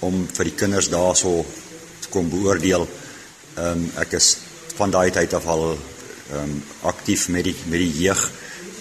om 0.00 0.26
vir 0.26 0.44
die 0.44 0.56
kinders 0.56 0.88
daarso 0.88 1.44
te 2.00 2.08
kom 2.08 2.30
beoordeel. 2.30 2.88
Ehm 3.56 3.66
um, 3.66 3.92
ek 3.98 4.12
is 4.12 4.36
van 4.76 4.90
daai 4.90 5.10
tyd 5.10 5.34
af 5.34 5.46
al 5.46 5.76
ehm 6.32 6.42
um, 6.42 6.62
aktief 6.82 7.28
met 7.28 7.44
die 7.44 7.56
met 7.66 7.78
die 7.78 8.02
jeug. 8.04 8.30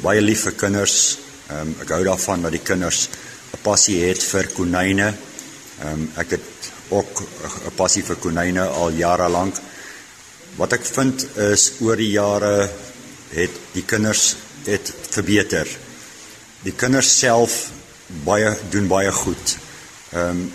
Baie 0.02 0.22
lief 0.22 0.44
vir 0.44 0.54
kinders, 0.54 1.18
Ehm 1.50 1.68
um, 1.68 1.76
ek 1.84 1.90
hou 1.92 2.04
daarvan 2.04 2.42
dat 2.42 2.52
die 2.56 2.64
kinders 2.64 3.10
'n 3.54 3.62
passie 3.62 4.00
het 4.08 4.24
vir 4.24 4.48
konyne. 4.56 5.14
Ehm 5.82 5.94
um, 5.94 6.12
ek 6.16 6.30
het 6.30 6.72
ook 6.90 7.22
'n 7.68 7.76
passie 7.76 8.04
vir 8.04 8.16
konyne 8.16 8.66
al 8.66 8.92
jare 8.92 9.30
lank. 9.30 9.56
Wat 10.56 10.74
ek 10.74 10.86
vind 10.86 11.38
is 11.38 11.72
oor 11.82 11.96
die 11.96 12.12
jare 12.12 12.70
het 13.30 13.52
die 13.74 13.84
kinders 13.84 14.36
het 14.66 14.94
verbeter. 15.10 15.68
Die 16.64 16.74
kinders 16.74 17.20
self 17.20 17.72
baie 18.24 18.58
doen 18.70 18.88
baie 18.88 19.12
goed. 19.12 19.58
Ehm 20.12 20.30
um, 20.30 20.54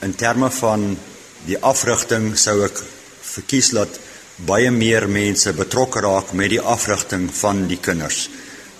in 0.00 0.14
terme 0.14 0.50
van 0.50 0.98
die 1.46 1.58
afrigting 1.58 2.38
sou 2.38 2.64
ek 2.64 2.82
verkies 3.22 3.70
dat 3.70 3.98
baie 4.36 4.70
meer 4.70 5.08
mense 5.08 5.52
betrokke 5.56 6.00
raak 6.00 6.32
met 6.32 6.50
die 6.50 6.60
afrigting 6.60 7.30
van 7.34 7.66
die 7.66 7.80
kinders. 7.80 8.28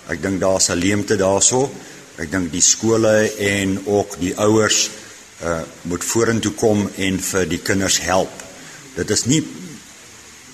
Ek 0.07 0.21
dink 0.23 0.39
daar's 0.39 0.69
'n 0.69 0.79
leemte 0.79 1.15
daarso. 1.15 1.69
Ek 2.17 2.31
dink 2.31 2.51
die 2.51 2.61
skole 2.61 3.31
en 3.37 3.81
ook 3.85 4.19
die 4.19 4.33
ouers 4.35 4.89
uh 5.43 5.61
moet 5.81 6.03
vorentoe 6.03 6.51
kom 6.51 6.89
en 6.95 7.19
vir 7.19 7.45
die 7.45 7.59
kinders 7.61 7.99
help. 7.99 8.31
Dit 8.95 9.09
is 9.09 9.25
nie 9.25 9.43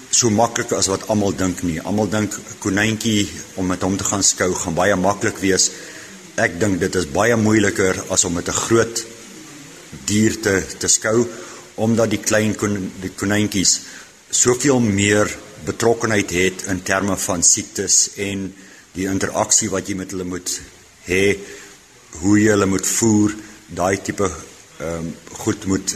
so 0.10 0.30
maklik 0.30 0.72
as 0.72 0.88
wat 0.88 1.08
almal 1.08 1.36
dink 1.36 1.64
nie. 1.64 1.80
Almal 1.82 2.10
dink 2.10 2.36
konyntjie 2.60 3.30
om 3.56 3.68
met 3.68 3.82
hom 3.82 3.98
te 3.98 4.04
gaan 4.04 4.24
skou 4.24 4.54
gaan 4.54 4.76
baie 4.76 4.96
maklik 4.96 5.38
wees. 5.38 5.72
Ek 6.36 6.60
dink 6.60 6.80
dit 6.80 6.96
is 6.96 7.06
baie 7.06 7.36
moeiliker 7.38 8.04
as 8.10 8.26
om 8.26 8.34
met 8.34 8.48
'n 8.48 8.62
groot 8.68 9.06
dier 10.06 10.42
te 10.42 10.64
te 10.80 10.88
skou 10.88 11.28
omdat 11.76 12.10
die 12.10 12.22
klein 12.22 12.56
kon, 12.56 12.92
die 13.02 13.10
konyntjies 13.10 13.80
soveel 14.30 14.80
meer 14.80 15.30
betrokkenheid 15.66 16.32
het 16.32 16.66
in 16.68 16.84
terme 16.84 17.18
van 17.18 17.44
siektes 17.44 18.10
en 18.18 18.54
die 18.94 19.08
interaksie 19.10 19.70
wat 19.74 19.90
jy 19.90 19.98
met 19.98 20.14
hulle 20.14 20.28
moet 20.28 20.50
hê, 21.08 21.38
hoe 22.22 22.38
jy 22.40 22.52
hulle 22.54 22.70
moet 22.70 22.88
voer, 22.88 23.36
daai 23.74 23.98
tipe 24.06 24.30
ehm 24.30 25.08
um, 25.08 25.14
goed 25.44 25.66
moet 25.70 25.96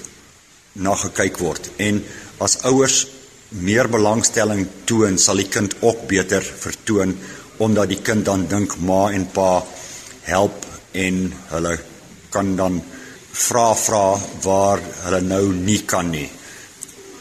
nagekyk 0.77 1.37
word. 1.41 1.69
En 1.81 1.99
as 2.43 2.59
ouers 2.69 3.05
meer 3.63 3.87
belangstelling 3.89 4.65
toon, 4.85 5.17
sal 5.17 5.39
die 5.41 5.49
kind 5.49 5.75
ook 5.81 6.05
beter 6.09 6.43
vertoon 6.43 7.15
omdat 7.63 7.89
die 7.89 8.01
kind 8.05 8.25
dan 8.25 8.45
dink 8.49 8.75
ma 8.85 9.07
en 9.13 9.25
pa 9.33 9.63
help 10.27 10.65
en 10.93 11.21
hulle 11.53 11.73
kan 12.33 12.55
dan 12.59 12.81
vra 13.37 13.69
vra 13.77 14.05
waar 14.43 14.81
hulle 15.05 15.21
nou 15.25 15.45
nie 15.53 15.79
kan 15.89 16.09
nie. 16.11 16.27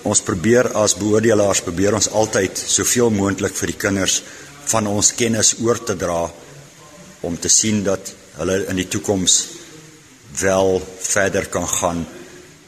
Ons 0.06 0.22
probeer 0.26 0.70
as 0.78 0.96
beoordelaars 0.98 1.64
probeer 1.66 1.96
ons 1.98 2.10
altyd 2.20 2.58
soveel 2.58 3.10
moontlik 3.10 3.56
vir 3.56 3.72
die 3.72 3.80
kinders 3.86 4.20
van 4.70 4.86
ons 4.90 5.12
kennis 5.14 5.54
oor 5.62 5.78
te 5.84 5.96
dra 5.96 6.24
om 7.26 7.38
te 7.38 7.48
sien 7.48 7.82
dat 7.86 8.12
hulle 8.36 8.62
in 8.70 8.80
die 8.80 8.88
toekoms 8.88 9.36
wel 10.40 10.80
verder 11.00 11.46
kan 11.48 11.68
gaan. 11.68 12.06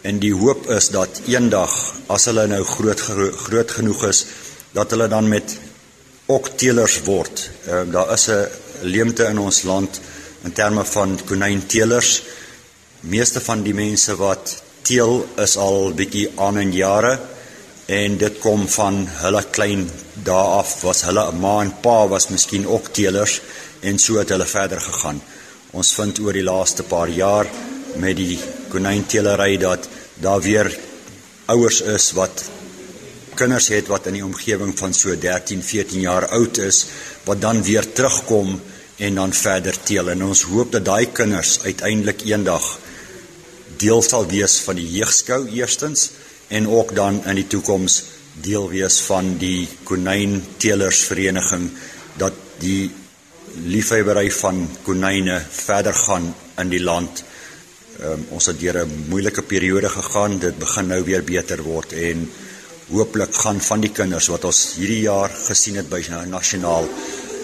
En 0.03 0.21
die 0.23 0.35
hoop 0.35 0.69
is 0.73 0.89
dat 0.95 1.23
eendag 1.27 1.75
as 2.09 2.29
hulle 2.31 2.47
nou 2.49 2.63
groot 2.65 3.01
groot 3.47 3.75
genoeg 3.79 4.05
is 4.09 4.25
dat 4.77 4.95
hulle 4.95 5.09
dan 5.09 5.29
met 5.29 5.57
ook 6.29 6.53
teelers 6.61 7.01
word. 7.05 7.51
Uh, 7.67 7.83
daar 7.93 8.13
is 8.13 8.29
'n 8.29 8.49
leemte 8.83 9.25
in 9.25 9.39
ons 9.39 9.63
land 9.63 10.01
in 10.45 10.53
terme 10.53 10.85
van 10.85 11.19
konynteelers. 11.25 12.23
Meeste 13.01 13.41
van 13.41 13.63
die 13.63 13.75
mense 13.75 14.17
wat 14.17 14.63
teel 14.83 15.27
is 15.37 15.57
al 15.57 15.93
bietjie 15.95 16.31
aan 16.37 16.59
in 16.59 16.73
jare 16.73 17.19
en 17.89 18.19
dit 18.21 18.35
kom 18.43 18.67
van 18.69 18.99
hulle 19.23 19.41
klein 19.49 19.87
dae 20.25 20.49
af 20.59 20.75
was 20.85 21.07
hulle 21.09 21.23
ma 21.41 21.55
en 21.63 21.71
pa 21.81 22.03
was 22.11 22.29
miskien 22.29 22.67
ook 22.69 22.91
teelers 22.93 23.39
en 23.81 23.97
so 23.99 24.19
het 24.21 24.29
hulle 24.35 24.45
verder 24.45 24.81
gegaan. 24.85 25.23
Ons 25.73 25.95
vind 25.97 26.21
oor 26.21 26.37
die 26.37 26.45
laaste 26.45 26.85
paar 26.85 27.09
jaar 27.09 27.49
met 27.97 28.17
die 28.19 28.37
konynteelery 28.69 29.57
dat 29.63 29.89
daar 30.21 30.45
weer 30.45 30.69
ouers 31.49 31.81
is 31.81 32.11
wat 32.19 32.45
kinders 33.41 33.71
het 33.73 33.89
wat 33.89 34.11
in 34.11 34.19
die 34.19 34.27
omgewing 34.27 34.75
van 34.77 34.93
so 34.93 35.17
13, 35.17 35.65
14 35.65 36.05
jaar 36.05 36.29
oud 36.37 36.61
is 36.61 36.85
wat 37.25 37.41
dan 37.41 37.63
weer 37.65 37.89
terugkom 37.93 38.59
en 38.99 39.15
dan 39.15 39.33
verder 39.33 39.81
teel 39.89 40.13
en 40.13 40.29
ons 40.29 40.45
hoop 40.51 40.77
dat 40.77 40.85
daai 40.85 41.09
kinders 41.15 41.61
uiteindelik 41.65 42.27
eendag 42.29 42.69
deel 43.81 44.03
sal 44.03 44.29
wees 44.29 44.61
van 44.67 44.77
die 44.77 44.91
jeugskou 44.99 45.47
eerstens 45.57 46.11
en 46.49 46.69
ook 46.69 46.95
dan 46.95 47.25
in 47.25 47.35
die 47.35 47.47
toekoms 47.47 48.03
deel 48.41 48.69
wees 48.71 49.01
van 49.07 49.37
die 49.39 49.69
konynteelersvereniging 49.85 51.71
dat 52.17 52.35
die 52.63 52.91
liefhebbery 53.69 54.31
van 54.31 54.69
konyne 54.83 55.41
verder 55.51 55.95
gaan 55.95 56.35
in 56.59 56.71
die 56.71 56.83
land. 56.83 57.25
Um, 57.99 58.27
ons 58.31 58.47
het 58.47 58.61
deur 58.61 58.87
'n 58.87 59.07
moeilike 59.09 59.43
periode 59.43 59.89
gegaan, 59.89 60.39
dit 60.39 60.59
begin 60.59 60.87
nou 60.87 61.03
weer 61.05 61.25
beter 61.25 61.63
word 61.63 61.93
en 61.93 62.31
hooplik 62.91 63.35
gaan 63.35 63.61
van 63.61 63.81
die 63.81 63.93
kinders 63.93 64.29
wat 64.29 64.45
ons 64.45 64.75
hierdie 64.77 65.01
jaar 65.01 65.31
gesien 65.31 65.77
het 65.77 65.89
by 65.89 66.01
nasionaal 66.31 66.89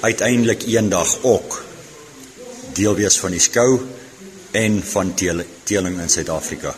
uiteindelik 0.01 0.63
eendag 0.63 1.19
ook 1.23 1.65
deel 2.75 2.95
wees 2.95 3.19
van 3.19 3.31
die 3.31 3.41
skou 3.41 3.81
en 4.53 4.83
van 4.83 5.15
teeling 5.65 6.01
in 6.01 6.09
Suid-Afrika. 6.09 6.75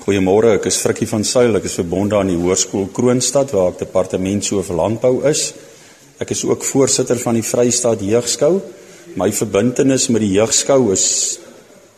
Goeiemôre, 0.00 0.54
ek 0.56 0.64
is 0.70 0.78
Frikkie 0.80 1.04
van 1.04 1.20
Sail, 1.28 1.58
ek 1.58 1.66
is 1.68 1.74
verbonde 1.76 2.16
aan 2.16 2.30
die 2.30 2.38
Hoërskool 2.40 2.86
Kroonstad 2.96 3.50
waar 3.52 3.74
ek 3.74 3.82
departementshoof 3.82 4.70
landbou 4.72 5.18
is. 5.28 5.50
Ek 6.16 6.32
is 6.32 6.40
ook 6.48 6.64
voorsitter 6.64 7.20
van 7.20 7.36
die 7.36 7.44
Vrystaat 7.44 8.00
Jeugskou. 8.00 8.54
My 9.20 9.28
verbintenis 9.28 10.06
met 10.08 10.24
die 10.24 10.30
jeugskou 10.38 10.88
is 10.94 11.04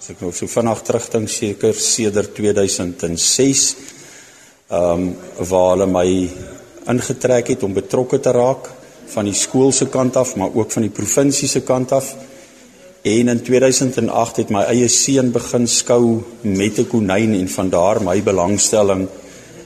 as 0.00 0.10
ek 0.16 0.24
nou 0.24 0.32
so 0.34 0.50
vinnig 0.50 0.82
terugdink 0.82 1.30
seker 1.30 1.78
sedert 1.78 2.34
2006 2.34 3.62
ehm 3.70 5.06
um, 5.06 5.06
waar 5.38 5.70
hulle 5.76 5.90
my 5.94 6.06
ingetrek 6.90 7.54
het 7.54 7.62
om 7.62 7.78
betrokke 7.78 8.18
te 8.18 8.34
raak 8.34 8.66
van 9.14 9.30
die 9.30 9.38
skool 9.38 9.70
se 9.70 9.86
kant 9.86 10.18
af, 10.18 10.34
maar 10.34 10.50
ook 10.50 10.74
van 10.74 10.88
die 10.88 10.96
provinsie 10.96 11.46
se 11.46 11.62
kant 11.62 11.94
af. 11.94 12.10
En 13.02 13.28
in 13.28 13.42
2008 13.42 14.36
het 14.36 14.50
my 14.54 14.60
eie 14.70 14.86
seun 14.86 15.32
begin 15.34 15.64
skou 15.66 16.22
met 16.46 16.78
'n 16.78 16.86
konyn 16.86 17.34
en 17.34 17.48
van 17.48 17.70
daar 17.70 18.02
my 18.02 18.22
belangstelling 18.22 19.08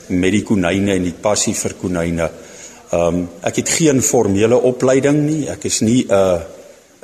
met 0.06 0.32
die 0.32 0.42
konyne 0.42 0.92
en 0.94 1.02
die 1.02 1.20
passie 1.20 1.54
vir 1.54 1.74
konyne. 1.74 2.30
Ehm 2.90 3.14
um, 3.14 3.28
ek 3.42 3.56
het 3.56 3.68
geen 3.68 4.02
formele 4.02 4.56
opleiding 4.56 5.18
nie. 5.26 5.48
Ek 5.48 5.64
is 5.64 5.80
nie 5.80 6.06
'n 6.08 6.40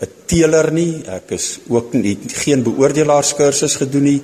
'n 0.01 0.09
teeler 0.27 0.73
nie. 0.73 1.03
Ek 1.07 1.31
is 1.31 1.59
ook 1.69 1.93
nie 1.93 2.19
geen 2.27 2.63
beoordelaarskursus 2.63 3.77
gedoen 3.77 4.03
nie. 4.03 4.23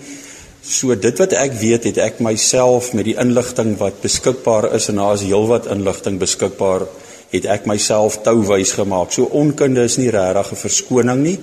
So 0.63 0.95
dit 0.95 1.19
wat 1.19 1.33
ek 1.33 1.53
weet 1.53 1.85
het 1.85 1.99
ek 1.99 2.21
myself 2.21 2.93
met 2.93 3.05
die 3.05 3.19
inligting 3.21 3.77
wat 3.77 4.01
beskikbaar 4.01 4.75
is 4.75 4.89
en 4.89 4.97
daar 4.97 5.15
is 5.15 5.23
heelwat 5.23 5.67
inligting 5.67 6.19
beskikbaar 6.19 6.87
het 7.31 7.45
ek 7.45 7.67
myself 7.67 8.23
touwys 8.23 8.73
gemaak. 8.73 9.13
So 9.13 9.25
onkunde 9.25 9.83
is 9.83 9.97
nie 9.97 10.11
regtig 10.11 10.53
'n 10.53 10.57
verskoning 10.57 11.23
nie. 11.23 11.39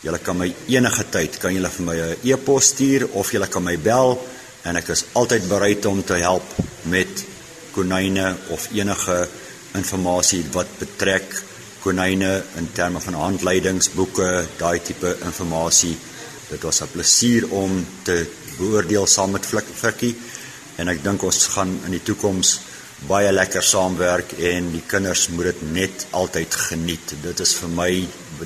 Julle 0.00 0.18
kan 0.22 0.36
my 0.38 0.54
enige 0.68 1.04
tyd 1.10 1.38
kan 1.42 1.54
julle 1.54 1.70
vir 1.76 1.86
my 1.86 1.96
'n 1.96 2.16
e-pos 2.22 2.64
stuur 2.72 3.08
of 3.12 3.32
julle 3.32 3.48
kan 3.48 3.62
my 3.62 3.76
bel 3.76 4.18
en 4.66 4.78
ek 4.80 4.90
is 4.94 5.04
altyd 5.18 5.48
bereid 5.48 5.86
om 5.86 6.02
te 6.04 6.18
help 6.22 6.46
met 6.90 7.24
konyne 7.74 8.32
of 8.54 8.68
enige 8.74 9.18
inligting 9.76 10.52
wat 10.54 10.70
betrek 10.80 11.36
konyne 11.84 12.32
in 12.58 12.68
terme 12.74 13.00
van 13.00 13.18
handleidingsboeke, 13.20 14.30
daai 14.58 14.80
tipe 14.82 15.12
inligting. 15.22 15.96
Dit 16.50 16.62
was 16.62 16.82
'n 16.82 16.90
plesier 16.92 17.46
om 17.50 17.86
te 18.02 18.26
beoordeel 18.58 19.06
saam 19.06 19.30
met 19.30 19.46
Flikkie 19.46 20.16
en 20.76 20.88
ek 20.88 21.02
dink 21.02 21.22
ons 21.22 21.46
gaan 21.46 21.78
in 21.84 21.90
die 21.90 22.02
toekoms 22.02 22.58
baie 23.04 23.32
lekker 23.32 23.62
saamwerk 23.62 24.32
en 24.32 24.70
die 24.72 24.82
kinders 24.88 25.28
moet 25.28 25.44
dit 25.44 25.62
net 25.72 26.06
altyd 26.10 26.54
geniet. 26.54 27.14
Dit 27.22 27.40
is 27.40 27.54
vir 27.54 27.68
my 27.68 27.90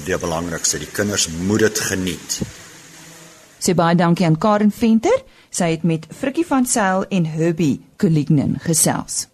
die 0.04 0.18
belangrikste. 0.18 0.78
Die 0.78 0.90
kinders 0.90 1.28
moet 1.28 1.60
dit 1.60 1.78
geniet. 1.78 2.40
Sê 3.60 3.74
baie 3.76 3.94
dankie 3.94 4.26
aan 4.26 4.38
Karen 4.38 4.72
Venter. 4.72 5.22
Sy 5.50 5.72
het 5.74 5.82
met 5.82 6.06
Frikkie 6.14 6.46
van 6.46 6.66
Sail 6.66 7.04
en 7.10 7.26
Herbie 7.26 7.80
Kulignen 7.96 8.58
gesels. 8.62 9.26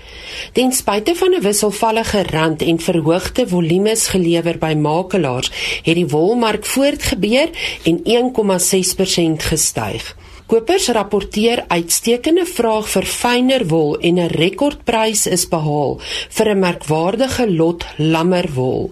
Ten 0.52 0.72
spyte 0.72 1.14
van 1.14 1.34
'n 1.34 1.42
wisselvallige 1.42 2.22
rand 2.22 2.62
en 2.62 2.80
verhoogde 2.80 3.48
volumes 3.48 4.06
gelewer 4.38 4.58
by 4.58 4.74
makelaars, 4.74 5.50
het 5.82 5.96
die 5.96 6.06
wolmark 6.06 6.66
voortgebeur 6.66 7.50
en 7.84 8.00
1,6% 8.04 9.42
gestyg. 9.50 10.14
Kopers 10.48 10.88
rapporteer 10.88 11.64
uitstekende 11.68 12.46
vraag 12.48 12.88
vir 12.88 13.04
fyner 13.04 13.66
wol 13.68 13.98
en 14.00 14.18
'n 14.18 14.30
rekordprys 14.32 15.26
is 15.26 15.48
behaal 15.48 16.00
vir 16.30 16.48
'n 16.48 16.58
merkwaardige 16.58 17.50
lot 17.50 17.84
lammerwol. 17.98 18.90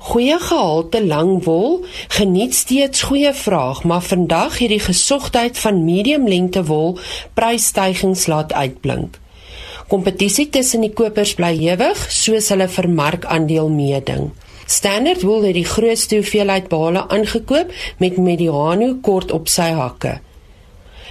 Goeie 0.00 0.38
gehalte 0.38 1.06
lang 1.06 1.44
wol 1.44 1.84
geniet 2.08 2.54
steeds 2.54 3.02
goeie 3.02 3.32
vraag, 3.32 3.84
maar 3.84 4.02
vandag 4.02 4.58
het 4.58 4.68
die 4.68 4.80
gesogtheid 4.80 5.58
van 5.58 5.84
medium 5.84 6.26
lengte 6.28 6.64
wol 6.64 6.98
prysstygings 7.34 8.26
laat 8.26 8.52
uitblink. 8.52 9.18
Kompetisie 9.88 10.48
tussen 10.48 10.80
die 10.80 10.92
kopers 10.92 11.34
bly 11.34 11.56
hewig, 11.56 11.98
soos 12.12 12.48
hulle 12.48 12.68
vir 12.68 12.88
markandeel 12.88 13.68
meeding. 13.68 14.30
Standard 14.70 15.22
Wool 15.26 15.48
het 15.48 15.56
die 15.56 15.66
grootste 15.66 16.20
hoeveelheid 16.20 16.68
bale 16.70 17.00
aangekoop 17.10 17.72
met 17.98 18.18
Mediano 18.22 18.92
kort 19.02 19.32
op 19.34 19.48
sy 19.50 19.72
hakke. 19.74 20.20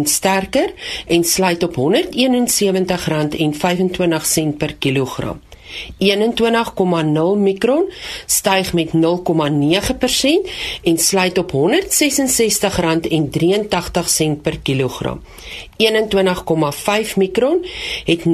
sterker 0.02 0.72
en 1.06 1.24
sluit 1.24 1.62
op 1.62 1.76
R171,25 1.76 1.80
per 4.56 4.74
kilogram. 4.74 5.40
21,0 5.98 7.36
mikron 7.36 7.92
styg 8.26 8.72
met 8.72 8.90
0,9% 8.92 8.92
en 10.82 10.98
sluit 10.98 11.38
op 11.38 11.52
R166,83 11.52 11.56
per 14.42 14.58
kilogram. 14.58 15.22
21,5 15.76 17.16
mikron 17.16 17.66
het 18.04 18.24
0,3% 18.24 18.30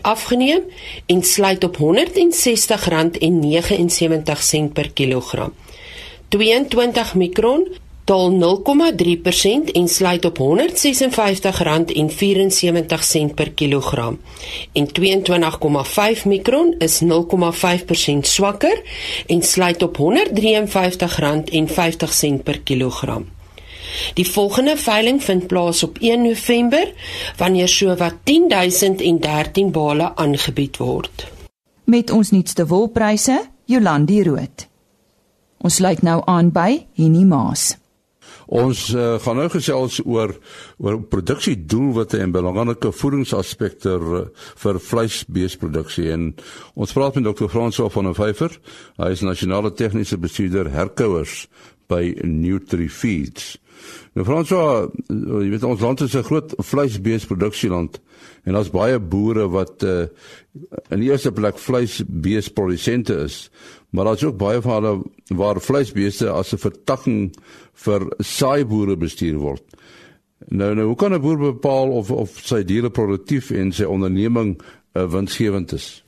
afgeneem 0.00 0.62
en 1.06 1.22
sluit 1.22 1.64
op 1.64 1.76
R160,79 1.76 1.82
per 4.72 4.92
kilogram. 4.92 5.52
22 6.28 7.14
mikron 7.14 7.68
daal 8.04 8.32
0,3% 8.32 9.70
en 9.72 9.88
sluit 9.88 10.24
op 10.24 10.38
R156,74 10.38 10.44
per 13.34 13.50
kilogram. 13.52 14.20
En 14.72 14.88
22,5 15.00 16.24
mikron 16.24 16.74
is 16.78 17.02
0,5% 17.02 17.08
swakker 18.20 18.82
en 19.26 19.42
sluit 19.42 19.82
op 19.82 19.98
R153,50 19.98 20.02
per 22.42 22.60
kilogram. 22.60 23.26
Die 24.14 24.28
volgende 24.28 24.76
veiling 24.76 25.22
vind 25.22 25.46
plaas 25.46 25.82
op 25.82 25.98
1 25.98 26.22
November 26.22 26.92
wanneer 27.36 27.68
sowat 27.68 28.14
10013 28.22 29.70
bale 29.70 30.16
aangebied 30.16 30.76
word. 30.76 31.32
Met 31.84 32.10
ons 32.10 32.30
nuutste 32.30 32.66
wolpryse, 32.66 33.42
Jolandi 33.64 34.22
Rood. 34.22 34.68
Ons 35.58 35.74
sluit 35.74 36.02
nou 36.02 36.22
aan 36.24 36.50
by 36.52 36.86
Henny 36.94 37.22
Maas. 37.24 37.76
Ons 38.46 38.90
uh, 38.94 39.16
gaan 39.24 39.38
nou 39.40 39.48
gesels 39.52 40.00
oor 40.04 40.34
oor 40.78 41.00
produksiedoelwitte 41.08 42.20
en 42.20 42.34
belangrike 42.34 42.92
voedingsaspekte 42.92 43.96
vir 44.62 44.80
vleisbeesproduksie 44.88 46.10
en 46.12 46.32
ons 46.74 46.92
praat 46.92 47.16
met 47.16 47.24
Dr. 47.24 47.48
François 47.48 47.92
van 47.92 48.10
der 48.10 48.18
Vyver. 48.18 48.58
Hy 49.00 49.12
is 49.14 49.24
nasionale 49.24 49.72
tegniese 49.72 50.18
bestuurder 50.20 50.70
herkouers 50.70 51.46
by 51.88 52.14
NutriFeeds. 52.24 53.54
Nou 54.14 54.24
François, 54.26 54.88
jy 55.10 55.50
weet 55.52 55.66
ons 55.66 55.80
land 55.82 56.00
is 56.00 56.14
'n 56.14 56.22
groot 56.22 56.54
vleisbeesproduksieland 56.58 58.00
en 58.44 58.56
daar's 58.56 58.70
baie 58.70 58.98
boere 58.98 59.48
wat 59.48 59.82
uh, 59.82 60.06
in 60.92 61.00
die 61.00 61.10
eerste 61.10 61.32
plek 61.32 61.58
vleisbeesprodusente 61.58 63.16
is, 63.24 63.50
maar 63.90 64.04
daar's 64.04 64.24
ook 64.24 64.38
baie 64.38 64.60
van 64.60 64.82
hulle 64.82 65.36
waar 65.36 65.60
vleisbeeste 65.60 66.30
as 66.30 66.52
'n 66.52 66.64
vertakking 66.66 67.32
vir 67.72 68.06
saaiboere 68.18 68.96
bestuur 68.96 69.38
word. 69.38 69.64
Nou 70.48 70.74
nou 70.74 70.86
hoe 70.86 70.96
kan 70.96 71.12
'n 71.12 71.20
boer 71.20 71.38
bepaal 71.38 71.90
of 71.90 72.10
of 72.10 72.30
sy 72.30 72.64
diere 72.64 72.90
produktief 72.90 73.50
en 73.50 73.72
sy 73.72 73.84
onderneming 73.84 74.60
uh, 74.94 75.06
winsgewend 75.06 75.72
is? 75.72 76.04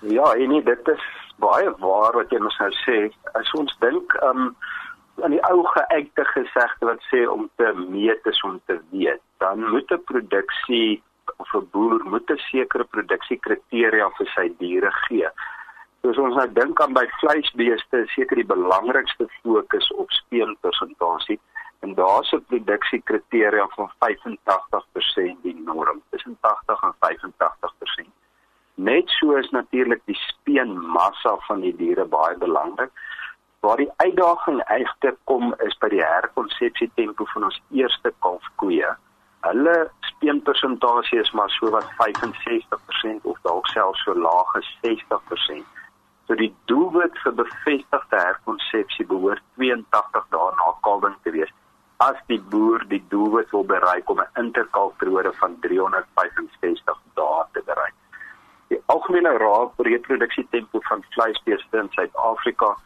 Ja, 0.00 0.32
en 0.34 0.64
dit 0.64 0.88
is 0.88 1.04
baie 1.36 1.70
waar 1.78 2.12
wat 2.12 2.30
jy 2.30 2.38
mos 2.38 2.58
nou 2.58 2.70
sê. 2.86 3.12
As 3.34 3.52
ons 3.58 3.76
dink 3.80 4.14
um 4.22 4.56
aan 5.20 5.30
die 5.30 5.42
ou 5.50 5.62
geëikte 5.66 6.24
gesegde 6.24 6.86
wat 6.86 7.02
sê 7.10 7.26
om 7.28 7.50
te 7.56 7.72
meet 7.76 8.26
is 8.26 8.42
om 8.42 8.60
te 8.66 8.80
weet, 8.90 9.20
dan 9.38 9.68
moet 9.70 9.90
'n 9.92 10.04
produksie 10.04 11.02
of 11.36 11.54
'n 11.54 11.68
boer 11.72 12.00
moet 12.04 12.30
'n 12.30 12.38
sekere 12.50 12.84
produksiekriteria 12.84 14.10
vir 14.18 14.28
sy 14.34 14.46
diere 14.58 14.92
gee. 15.06 15.28
Soos 16.02 16.18
ons 16.18 16.34
nou 16.34 16.52
dink 16.52 16.80
aan 16.80 16.92
by 16.92 17.06
vleisbeeste, 17.20 18.06
seker 18.14 18.36
die 18.36 18.52
belangrikste 18.54 19.28
fokus 19.42 19.92
op 19.92 20.10
speenpersentasie 20.10 21.40
en 21.82 21.94
daar's 21.94 22.32
'n 22.32 22.44
produksiekriteria 22.48 23.66
van 23.76 23.90
85% 23.98 25.42
die 25.42 25.62
norm, 25.64 26.02
tussen 26.10 26.36
80 26.40 26.82
en 26.82 26.94
85%. 26.98 28.12
Net 28.74 29.08
so 29.08 29.34
is 29.36 29.50
natuurlik 29.50 30.00
die 30.04 30.18
speenmassa 30.18 31.36
van 31.46 31.60
die 31.60 31.76
diere 31.76 32.04
baie 32.04 32.36
belangrik. 32.38 32.90
Waar 33.62 33.76
die 33.76 33.90
uitdaging 33.96 34.62
egter 34.74 35.14
kom 35.30 35.52
is 35.62 35.76
by 35.78 35.88
die 35.92 36.02
herkonsepsie 36.02 36.88
tempo 36.98 37.24
van 37.30 37.44
ons 37.46 37.58
eerste 37.70 38.10
kalfkoeie. 38.24 38.88
Hulle 39.46 39.74
speenpersentasie 40.08 41.20
is 41.20 41.30
maar 41.38 41.50
so 41.50 41.70
wat 41.70 41.86
65% 42.00 43.28
of 43.30 43.38
dalk 43.46 43.70
selfs 43.70 44.02
so 44.02 44.16
laag 44.18 44.50
as 44.58 44.70
60%. 44.86 45.62
So 46.26 46.34
die 46.40 46.50
doelwit 46.72 47.22
vir 47.22 47.36
bevestigde 47.38 48.18
herkonsepsie 48.24 49.06
behoort 49.12 49.46
82 49.62 50.26
dae 50.34 50.50
na 50.58 50.74
kalwing 50.88 51.14
te 51.22 51.34
wees 51.38 51.54
as 52.02 52.18
die 52.32 52.40
boer 52.54 52.82
die 52.90 53.02
doelwit 53.14 53.54
wil 53.54 53.68
bereik 53.74 54.10
om 54.10 54.24
'n 54.24 54.42
interkalfperiode 54.42 55.32
van 55.38 55.54
365 55.68 56.98
dae 57.14 57.46
te 57.52 57.62
bereik. 57.70 57.94
Die 58.74 58.82
algemene 58.86 59.36
raad 59.38 59.86
reproduksie 59.90 60.46
tempo 60.50 60.80
van 60.90 61.06
vleisbeeste 61.14 61.78
in 61.78 61.90
Suid-Afrika 61.94 62.76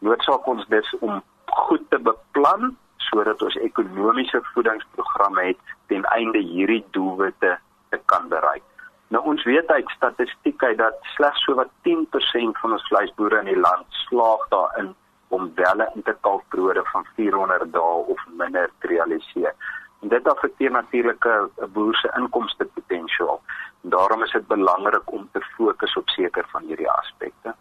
noodsaak 0.00 0.46
ons 0.46 0.66
dus 0.68 0.94
om 1.00 1.22
goed 1.44 1.82
te 1.90 1.98
beplan 1.98 2.76
sodat 3.10 3.42
ons 3.42 3.56
ekonomiese 3.56 4.40
voedingsprogramme 4.52 5.44
het 5.44 5.76
ten 5.92 6.04
einde 6.14 6.38
hierdie 6.38 6.84
doelwitte 6.90 7.58
te 7.90 8.00
kan 8.12 8.28
bereik. 8.28 8.62
Nou 9.10 9.24
ons 9.32 9.44
weet 9.44 9.70
uit 9.74 9.90
statistiek 9.96 10.62
uit 10.62 10.78
dat 10.78 10.98
slegs 11.16 11.42
so 11.44 11.54
wat 11.58 11.70
10% 11.88 12.60
van 12.62 12.76
ons 12.76 12.86
vleisboere 12.88 13.40
in 13.42 13.50
die 13.50 13.58
land 13.58 13.86
slaag 14.06 14.44
daarin 14.54 14.92
om 15.34 15.50
welle 15.54 15.88
in 15.94 16.02
te 16.02 16.14
kalfbrode 16.26 16.84
van 16.92 17.06
400 17.16 17.72
dae 17.72 18.04
of 18.14 18.22
minder 18.42 18.70
te 18.78 18.86
realiseer. 18.92 19.54
En 20.00 20.08
dit 20.08 20.28
affekteer 20.28 20.70
natuurlik 20.70 21.24
'n 21.26 21.72
boer 21.72 21.96
se 21.96 22.12
inkomste 22.16 22.64
potensiaal. 22.64 23.42
Daarom 23.80 24.22
is 24.22 24.32
dit 24.32 24.46
belangrik 24.46 25.12
om 25.12 25.28
te 25.32 25.40
fokus 25.40 25.96
op 25.96 26.08
seker 26.08 26.44
van 26.52 26.62
hierdie 26.62 26.90
aspekte. 26.90 27.54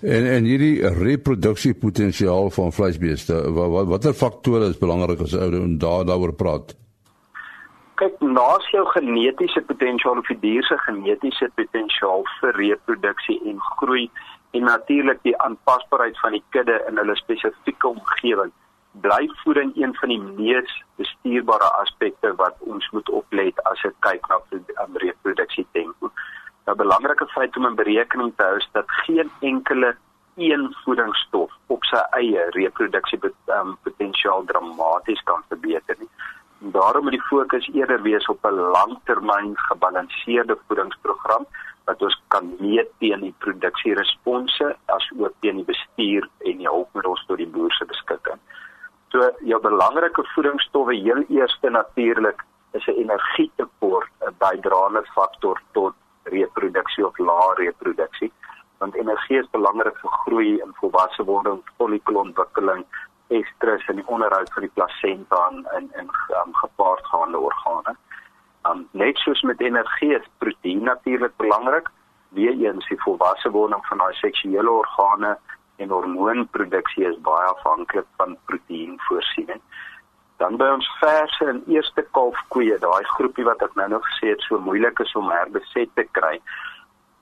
En 0.00 0.26
en 0.26 0.44
hierdie 0.44 0.88
reproduksiepotensiaal 0.98 2.50
van 2.50 2.72
vleisbeeste, 2.72 3.40
wat 3.52 3.86
watter 3.86 4.14
faktore 4.14 4.68
is 4.72 4.78
belangrik 4.78 5.20
as 5.20 5.36
ou 5.36 5.50
en 5.62 5.78
daar 5.78 6.04
daaroor 6.04 6.34
praat? 6.34 6.76
kyk 8.00 8.22
na 8.24 8.56
jou 8.72 8.80
genetiese 8.94 9.60
potensiaal 9.68 10.20
of 10.22 10.28
die 10.32 10.38
dier 10.40 10.64
se 10.64 10.76
genetiese 10.86 11.50
potensiaal 11.60 12.24
vir 12.38 12.56
reproduksie 12.56 13.36
en 13.50 13.58
groei 13.76 14.06
en 14.56 14.64
natuurlik 14.64 15.20
die 15.26 15.34
aanpasbaarheid 15.44 16.16
van 16.22 16.36
die 16.38 16.42
kudde 16.56 16.78
in 16.88 16.96
hulle 17.02 17.16
spesifieke 17.20 17.90
omgewing 17.90 18.54
bly 19.04 19.20
voeding 19.42 19.74
een 19.76 19.92
van 19.98 20.14
die 20.14 20.20
mees 20.22 20.72
bestuurbare 21.02 21.68
aspekte 21.82 22.32
wat 22.40 22.56
ons 22.72 22.88
moet 22.96 23.12
oplet 23.20 23.60
as 23.70 23.84
dit 23.84 23.98
kyk 24.06 24.24
na 24.32 24.40
reproduksie 25.04 25.66
tempo. 25.76 26.10
'n 26.66 26.76
Belangrike 26.76 27.26
feit 27.26 27.56
om 27.56 27.66
in 27.66 27.74
berekening 27.74 28.32
te 28.36 28.42
hou 28.42 28.56
is 28.56 28.68
dat 28.72 28.84
geen 28.86 29.30
enkele 29.40 29.96
een 30.36 30.76
voedingsstof 30.84 31.52
op 31.66 31.84
sy 31.84 32.02
eie 32.18 32.44
reproduksie 32.56 33.18
um, 33.46 33.76
potensiaal 33.82 34.44
dramaties 34.44 35.22
kan 35.22 35.42
verbeter 35.48 35.96
nie. 35.98 36.08
Daarom 36.58 37.02
moet 37.02 37.16
die 37.16 37.28
fokus 37.28 37.68
eerder 37.72 38.02
wees 38.02 38.26
op 38.26 38.44
'n 38.44 38.60
langtermyn 38.76 39.52
gebalanseerde 39.56 40.58
voedingsprogram 40.66 41.46
wat 41.84 42.02
ons 42.02 42.22
kan 42.28 42.54
meet 42.58 42.88
teen 42.98 43.20
die 43.20 43.34
produksieresponse 43.38 44.76
as 44.86 45.10
ook 45.18 45.32
teen 45.40 45.56
die 45.56 45.70
bestuur 45.72 46.28
en 46.38 46.58
die 46.62 46.68
hulpmiddels 46.68 47.24
tot 47.26 47.36
die 47.36 47.48
boer 47.48 47.72
se 47.72 47.84
beskikking. 47.84 48.38
So 49.10 49.30
jou 49.40 49.60
belangrike 49.60 50.24
voedingsstowwe 50.34 50.94
heel 50.94 51.24
eerste 51.28 51.70
natuurlik 51.70 52.44
is 52.72 52.86
'n 52.86 53.00
energietekort 53.04 54.10
'n 54.20 54.34
bydraende 54.38 55.02
faktor 55.14 55.60
tot 55.72 55.94
reproduksie 56.22 57.06
of 57.06 57.18
lae 57.18 57.54
reproduksie 57.64 58.32
want 58.80 58.96
energie 58.96 59.38
is 59.38 59.50
belangrik 59.52 59.96
vir 60.00 60.12
groei 60.24 60.52
en 60.64 60.72
volwasse 60.80 61.24
wording, 61.28 61.60
folliculontwikkeling 61.76 62.84
estrus 63.38 63.84
en 63.92 64.00
die 64.00 64.06
onderhoud 64.14 64.52
van 64.54 64.64
die 64.66 64.72
plasenta 64.74 65.40
en 65.50 65.58
in 65.78 65.90
in 66.00 66.08
um, 66.40 66.54
gepaardgaande 66.62 67.38
organe. 67.38 67.94
Um 68.70 68.88
net 69.02 69.20
soos 69.24 69.42
met 69.50 69.60
energie 69.60 70.14
is 70.16 70.30
proteïen 70.38 70.82
natuurlik 70.88 71.36
belangrik. 71.36 71.90
Weer 72.28 72.56
eens 72.64 72.88
die 72.88 73.00
volwasse 73.04 73.50
wording 73.50 73.86
van 73.86 73.98
daai 73.98 74.14
seksuele 74.22 74.70
organe 74.70 75.36
en 75.76 75.94
hormoonproduksie 75.96 77.06
is 77.08 77.20
baie 77.28 77.46
afhanklik 77.52 78.08
van 78.16 78.36
proteïenvoorsiening. 78.48 79.60
Dan 80.40 80.56
by 80.56 80.70
ons 80.72 80.88
verse 81.00 81.44
en 81.52 81.60
eerste 81.68 82.02
kalfkoeie, 82.16 82.78
daai 82.80 83.04
groepie 83.14 83.44
wat 83.44 83.62
ek 83.66 83.74
nou 83.76 83.88
nog 83.92 84.06
gesê 84.08 84.32
het 84.32 84.44
so 84.46 84.58
moeilik 84.64 85.00
is 85.04 85.12
om 85.20 85.28
herbeset 85.28 85.92
te 85.98 86.06
kry, 86.16 86.38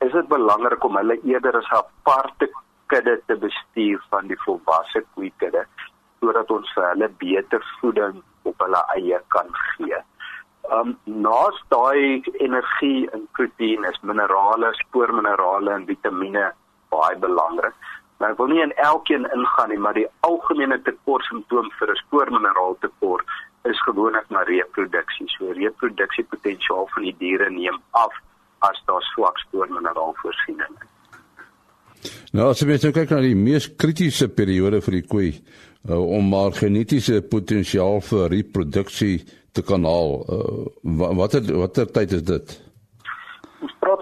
is 0.07 0.13
dit 0.15 0.29
belangrik 0.31 0.85
om 0.87 0.97
hulle 1.01 1.19
eerder 1.27 1.59
as 1.59 1.71
'n 1.73 1.81
aparte 1.83 2.47
kudde 2.87 3.17
te 3.27 3.37
bestuur 3.37 3.99
van 4.11 4.31
die 4.31 4.39
volwasse 4.45 5.03
koeikudde 5.15 5.65
sodat 6.21 6.51
ons 6.51 6.71
vir 6.75 6.87
hulle 6.91 7.09
beter 7.23 7.65
voeding 7.81 8.23
op 8.43 8.65
hulle 8.65 8.81
eie 8.95 9.19
kan 9.35 9.51
gee. 9.65 9.99
Um 10.79 10.97
naas 11.05 11.59
daai 11.75 12.23
energie 12.47 13.11
en 13.17 13.29
proteïen 13.39 13.85
is 13.91 14.01
minerale, 14.03 14.73
spoorminerale 14.83 15.73
en 15.73 15.87
vitamiene 15.87 16.51
baie 16.93 17.17
belangrik. 17.17 17.75
Maar 18.19 18.33
ek 18.35 18.39
wil 18.41 18.51
nie 18.51 18.63
in 18.63 18.75
elkeen 18.83 19.27
ingaan 19.31 19.71
nie, 19.71 19.79
maar 19.79 19.95
die 19.95 20.09
algemene 20.27 20.81
tekort 20.83 21.25
simptoom 21.31 21.71
vir 21.79 21.91
'n 21.93 22.01
spoormineraal 22.05 22.77
tekort 22.81 23.27
is 23.71 23.83
gewoonlik 23.87 24.29
na 24.31 24.43
reproduksie. 24.43 25.29
So 25.29 25.53
reproduksiepotensiaal 25.53 26.87
van 26.95 27.03
die 27.03 27.17
diere 27.19 27.51
neem 27.51 27.79
af 27.91 28.15
as 28.59 28.83
daar 28.87 29.03
swak 29.15 29.39
spoormineraalvoorsiening 29.39 30.75
is. 30.83 30.89
Nou 32.33 32.51
as 32.51 32.61
jy 32.61 32.67
mens 32.67 32.83
nou 32.83 32.93
kyk 32.93 33.11
na 33.11 33.21
die 33.21 33.37
mees 33.39 33.69
kritiese 33.77 34.29
periode 34.29 34.81
vir 34.81 34.93
die 34.93 35.07
koei, 35.07 35.31
uh, 35.89 35.99
om 35.99 36.29
maar 36.29 36.53
genetiese 36.53 37.23
potensiaal 37.23 38.01
vir 38.01 38.31
reproduksie 38.35 39.25
te 39.53 39.63
kan 39.63 39.85
haal. 39.85 40.25
Uh, 40.29 41.13
watter 41.19 41.43
watter 41.57 41.87
tyd 41.87 42.13
is 42.13 42.23
dit? 42.23 42.68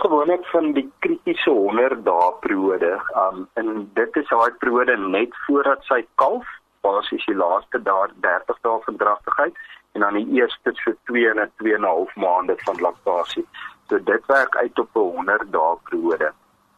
Gewoonlik 0.07 0.47
van 0.47 0.73
die 0.73 0.93
kritiese 0.99 1.51
100 1.51 2.05
dae 2.07 2.27
periode. 2.41 2.91
Um 3.23 3.49
en 3.59 3.89
dit 3.95 4.19
is 4.21 4.29
daai 4.31 4.53
periode 4.61 4.95
net 5.03 5.33
voordat 5.47 5.83
sy 5.89 5.99
kalf, 6.23 6.47
basies 6.87 7.27
die 7.27 7.35
laaste 7.35 7.81
daar 7.89 8.13
30 8.27 8.61
dae 8.69 8.77
van 8.85 9.01
dragtigheid 9.01 9.59
en 9.99 10.05
dan 10.07 10.21
die 10.21 10.39
eerste 10.39 10.75
so 10.85 10.95
2 11.11 11.33
en 11.33 11.51
2 11.65 11.75
en 11.75 11.83
'n 11.83 11.91
half 11.91 12.15
maande 12.27 12.55
van 12.63 12.81
laktasie. 12.87 13.45
So 13.89 13.99
dit 14.13 14.31
werk 14.31 14.57
uit 14.57 14.79
op 14.79 14.95
'n 14.95 15.11
100 15.19 15.53
dae 15.59 15.75
periode. 15.91 16.33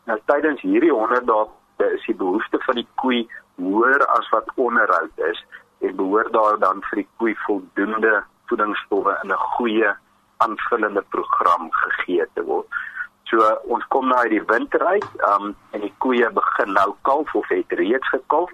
Nou 0.06 0.18
tydens 0.24 0.60
hierdie 0.60 0.92
100 0.92 1.26
dae 1.26 1.92
is 1.92 2.06
die 2.06 2.18
behoefte 2.24 2.64
van 2.64 2.80
die 2.80 2.88
koei 2.94 3.28
hoër 3.60 4.06
as 4.18 4.28
wat 4.28 4.52
onderhoud 4.54 5.24
is 5.30 5.46
en 5.80 5.96
behoort 5.96 6.32
daar 6.32 6.58
dan 6.58 6.80
vir 6.88 7.04
die 7.04 7.08
koei 7.16 7.34
voldoende 7.46 8.24
voedingsstowwe 8.46 9.18
in 9.22 9.32
'n 9.32 9.44
goeie 9.56 9.96
aanvullende 10.36 11.04
program 11.08 11.68
gegee 11.70 12.26
te 12.34 12.44
word. 12.44 12.66
So 13.28 13.44
ons 13.68 13.84
kom 13.92 14.08
nou 14.08 14.18
uit 14.24 14.32
die 14.32 14.44
winter 14.48 14.84
uit, 14.86 15.08
um 15.28 15.50
en 15.76 15.82
die 15.84 15.92
koeie 16.04 16.28
begin 16.32 16.72
nou 16.72 16.94
kalf 17.08 17.34
of 17.36 17.48
het 17.52 17.72
reeds 17.80 18.12
gekalf. 18.14 18.52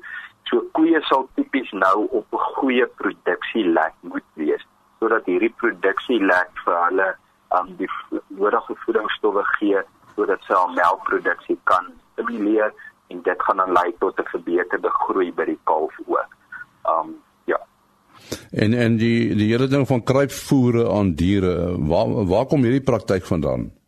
So 0.51 0.65
koeie 0.77 1.01
sal 1.09 1.29
tipies 1.39 1.71
nou 1.73 2.07
op 2.11 2.27
'n 2.33 2.47
goeie 2.59 2.87
produksielek 3.01 3.95
moet 4.01 4.27
wees 4.35 4.65
sodat 4.99 5.27
hierdie 5.27 5.53
produksielek 5.63 6.51
vir 6.65 6.77
hulle 6.87 7.09
um 7.59 7.77
die 7.79 7.89
nodige 8.29 8.75
voedingsstowwe 8.85 9.45
gee 9.59 9.83
sodat 10.17 10.43
sy 10.47 10.53
al 10.53 10.75
melkproduksie 10.75 11.59
kan 11.65 11.93
stimuleer 12.13 12.73
en 13.11 13.23
dit 13.23 13.43
gaan 13.47 13.57
dan 13.57 13.73
lei 13.73 13.95
tot 13.99 14.19
'n 14.19 14.31
verbeterde 14.35 14.91
groei 14.91 15.33
by 15.33 15.45
die 15.45 15.61
kalf 15.65 15.95
ook. 16.07 16.31
Um 16.95 17.15
ja. 17.47 17.61
En 18.51 18.75
en 18.75 18.97
die 18.97 19.35
die 19.35 19.51
hele 19.53 19.67
ding 19.67 19.87
van 19.87 20.03
kruipvoere 20.03 20.91
aan 20.91 21.15
diere, 21.15 21.79
waar 21.79 22.27
waar 22.27 22.47
kom 22.47 22.63
hierdie 22.63 22.89
praktyk 22.91 23.25
vandaan? 23.25 23.84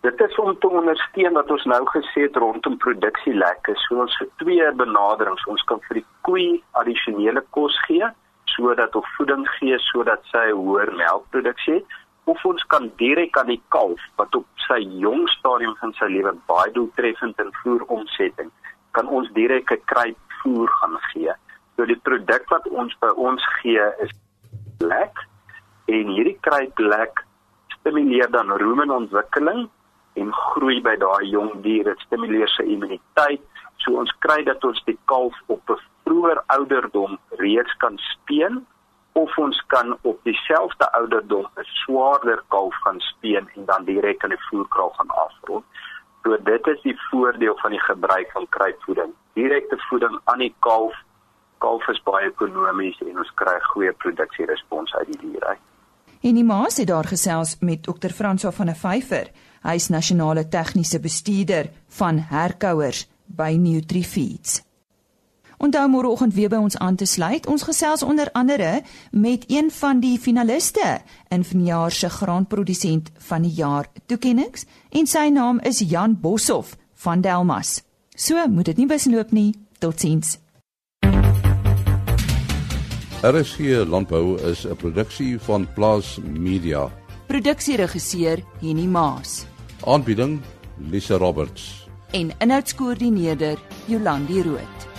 Dit 0.00 0.20
is 0.20 0.36
om 0.40 0.58
te 0.58 0.68
ondersteun 0.68 1.34
wat 1.36 1.50
ons 1.52 1.64
nou 1.68 1.80
gesê 1.92 2.24
het 2.24 2.36
rondom 2.40 2.76
produksielekke. 2.80 3.74
So 3.84 4.00
ons 4.00 4.14
het 4.22 4.30
twee 4.40 4.68
benaderings. 4.72 5.44
Ons 5.52 5.64
kan 5.68 5.82
vir 5.88 6.00
die 6.00 6.06
koei 6.24 6.46
addisionele 6.80 7.42
kos 7.56 7.76
gee 7.84 8.08
sodat 8.54 8.96
of 8.96 9.08
voeding 9.16 9.44
gee 9.58 9.76
sodat 9.90 10.24
sy 10.32 10.48
hoër 10.50 10.90
melkproduksie 10.98 11.74
het 11.78 11.98
of 12.32 12.44
ons 12.44 12.64
kan 12.72 12.88
direk 13.00 13.36
aan 13.38 13.52
die 13.52 13.62
kalf 13.74 14.02
wat 14.18 14.34
op 14.34 14.64
sy 14.66 14.80
jong 15.02 15.28
stadium 15.36 15.76
van 15.80 15.94
sy 15.98 16.08
lewe 16.10 16.32
baie 16.50 16.72
doeltreffend 16.74 17.38
in 17.44 17.52
voeromsetting 17.62 18.50
kan 18.98 19.08
ons 19.18 19.30
direk 19.38 19.70
'n 19.70 19.82
kruipvoer 19.92 20.70
gaan 20.80 20.96
gee. 21.12 21.32
So 21.76 21.86
die 21.86 22.00
produk 22.08 22.48
wat 22.50 22.66
ons 22.68 22.96
by 23.00 23.10
ons 23.16 23.42
gee 23.60 23.86
is 24.06 24.12
lek 24.80 25.14
en 25.86 26.14
hierdie 26.16 26.38
kruiplek 26.40 27.24
stimuleer 27.78 28.30
dan 28.30 28.50
ruimenontwikkeling 28.62 29.68
en 30.14 30.32
groei 30.32 30.80
by 30.80 30.96
daai 30.96 31.28
jong 31.30 31.62
dier. 31.62 31.84
Dit 31.84 31.98
stimuleer 32.06 32.48
sy 32.48 32.66
immuniteit. 32.74 33.42
So 33.84 33.96
ons 34.00 34.12
kry 34.24 34.42
dat 34.44 34.64
ons 34.64 34.82
die 34.86 34.98
kalf 35.04 35.36
op 35.46 35.70
'n 35.70 35.80
vroeër 36.04 36.42
ouderdom 36.46 37.18
reeds 37.38 37.74
kan 37.78 37.98
speen 37.98 38.66
of 39.12 39.38
ons 39.38 39.62
kan 39.66 39.96
op 40.02 40.18
dieselfde 40.22 40.92
ouderdom 40.92 41.46
'n 41.56 41.64
swaarder 41.82 42.42
kalf 42.48 42.74
gaan 42.84 43.00
speen 43.00 43.48
en 43.54 43.64
dan 43.64 43.84
direk 43.84 44.24
aan 44.24 44.34
die 44.36 44.46
voerkraal 44.50 44.90
gaan 44.90 45.10
afrond. 45.10 45.64
So 46.22 46.36
dit 46.44 46.66
is 46.66 46.80
die 46.82 46.98
voordeel 47.10 47.56
van 47.56 47.70
die 47.70 47.80
gebruik 47.80 48.30
van 48.32 48.46
kruipvoeding. 48.48 49.12
Direkte 49.32 49.76
voeding 49.88 50.20
aan 50.24 50.38
die 50.38 50.54
kalf. 50.58 50.94
Kalf 51.58 51.88
is 51.88 52.02
baie 52.02 52.26
ekonomies 52.28 53.00
en 53.00 53.18
ons 53.18 53.32
kry 53.34 53.60
goeie 53.60 53.92
produksierespons 53.92 54.94
uit 54.94 55.06
die 55.06 55.18
dier 55.18 55.44
uit. 55.44 55.58
En 56.20 56.34
die 56.34 56.44
maas 56.44 56.76
het 56.76 56.86
daar 56.86 57.04
gesels 57.04 57.56
met 57.60 57.82
Dr. 57.82 58.12
Franswa 58.12 58.50
van 58.50 58.66
der 58.66 58.76
Vyver. 58.76 59.30
Hy 59.62 59.76
is 59.76 59.88
nasionale 59.88 60.48
tegniese 60.48 61.00
bestuurder 61.00 61.70
van 61.88 62.18
herkouers 62.18 63.06
by 63.26 63.56
Nutrifeeds. 63.60 64.62
Onthou 65.60 65.88
môreoggend 65.92 66.32
weer 66.34 66.48
by 66.48 66.56
ons 66.56 66.78
aan 66.80 66.96
te 66.96 67.04
sluit. 67.04 67.44
Ons 67.46 67.66
gesels 67.68 68.02
onder 68.02 68.30
andere 68.32 68.82
met 69.12 69.44
een 69.48 69.68
van 69.70 70.00
die 70.00 70.16
finaliste 70.18 71.00
in 71.28 71.44
vanjaar 71.44 71.92
se 71.92 72.08
graanprodusent 72.08 73.10
van 73.28 73.42
die 73.42 73.52
jaar 73.52 73.90
toekenninge 74.06 74.64
en 74.88 75.06
sy 75.06 75.28
naam 75.28 75.60
is 75.60 75.82
Jan 75.84 76.16
Boshoff 76.20 76.76
van 77.04 77.20
Delmas. 77.20 77.82
So, 78.16 78.48
moet 78.48 78.72
dit 78.72 78.76
nie 78.76 78.88
besloop 78.88 79.32
nie. 79.32 79.52
Totsiens. 79.78 80.38
RSG 83.20 83.84
Landbou 83.84 84.40
is 84.40 84.64
'n 84.64 84.76
produksie 84.76 85.38
van 85.38 85.68
Plaas 85.74 86.18
Media. 86.24 86.90
Produksieregisseur 87.26 88.42
Henny 88.60 88.86
Maas. 88.86 89.49
Aanbieding 89.86 90.42
Lisa 90.90 91.16
Roberts. 91.16 91.86
En 92.10 92.32
inhoudskoördineerder 92.38 93.58
Jolandi 93.86 94.42
Root. 94.42 94.89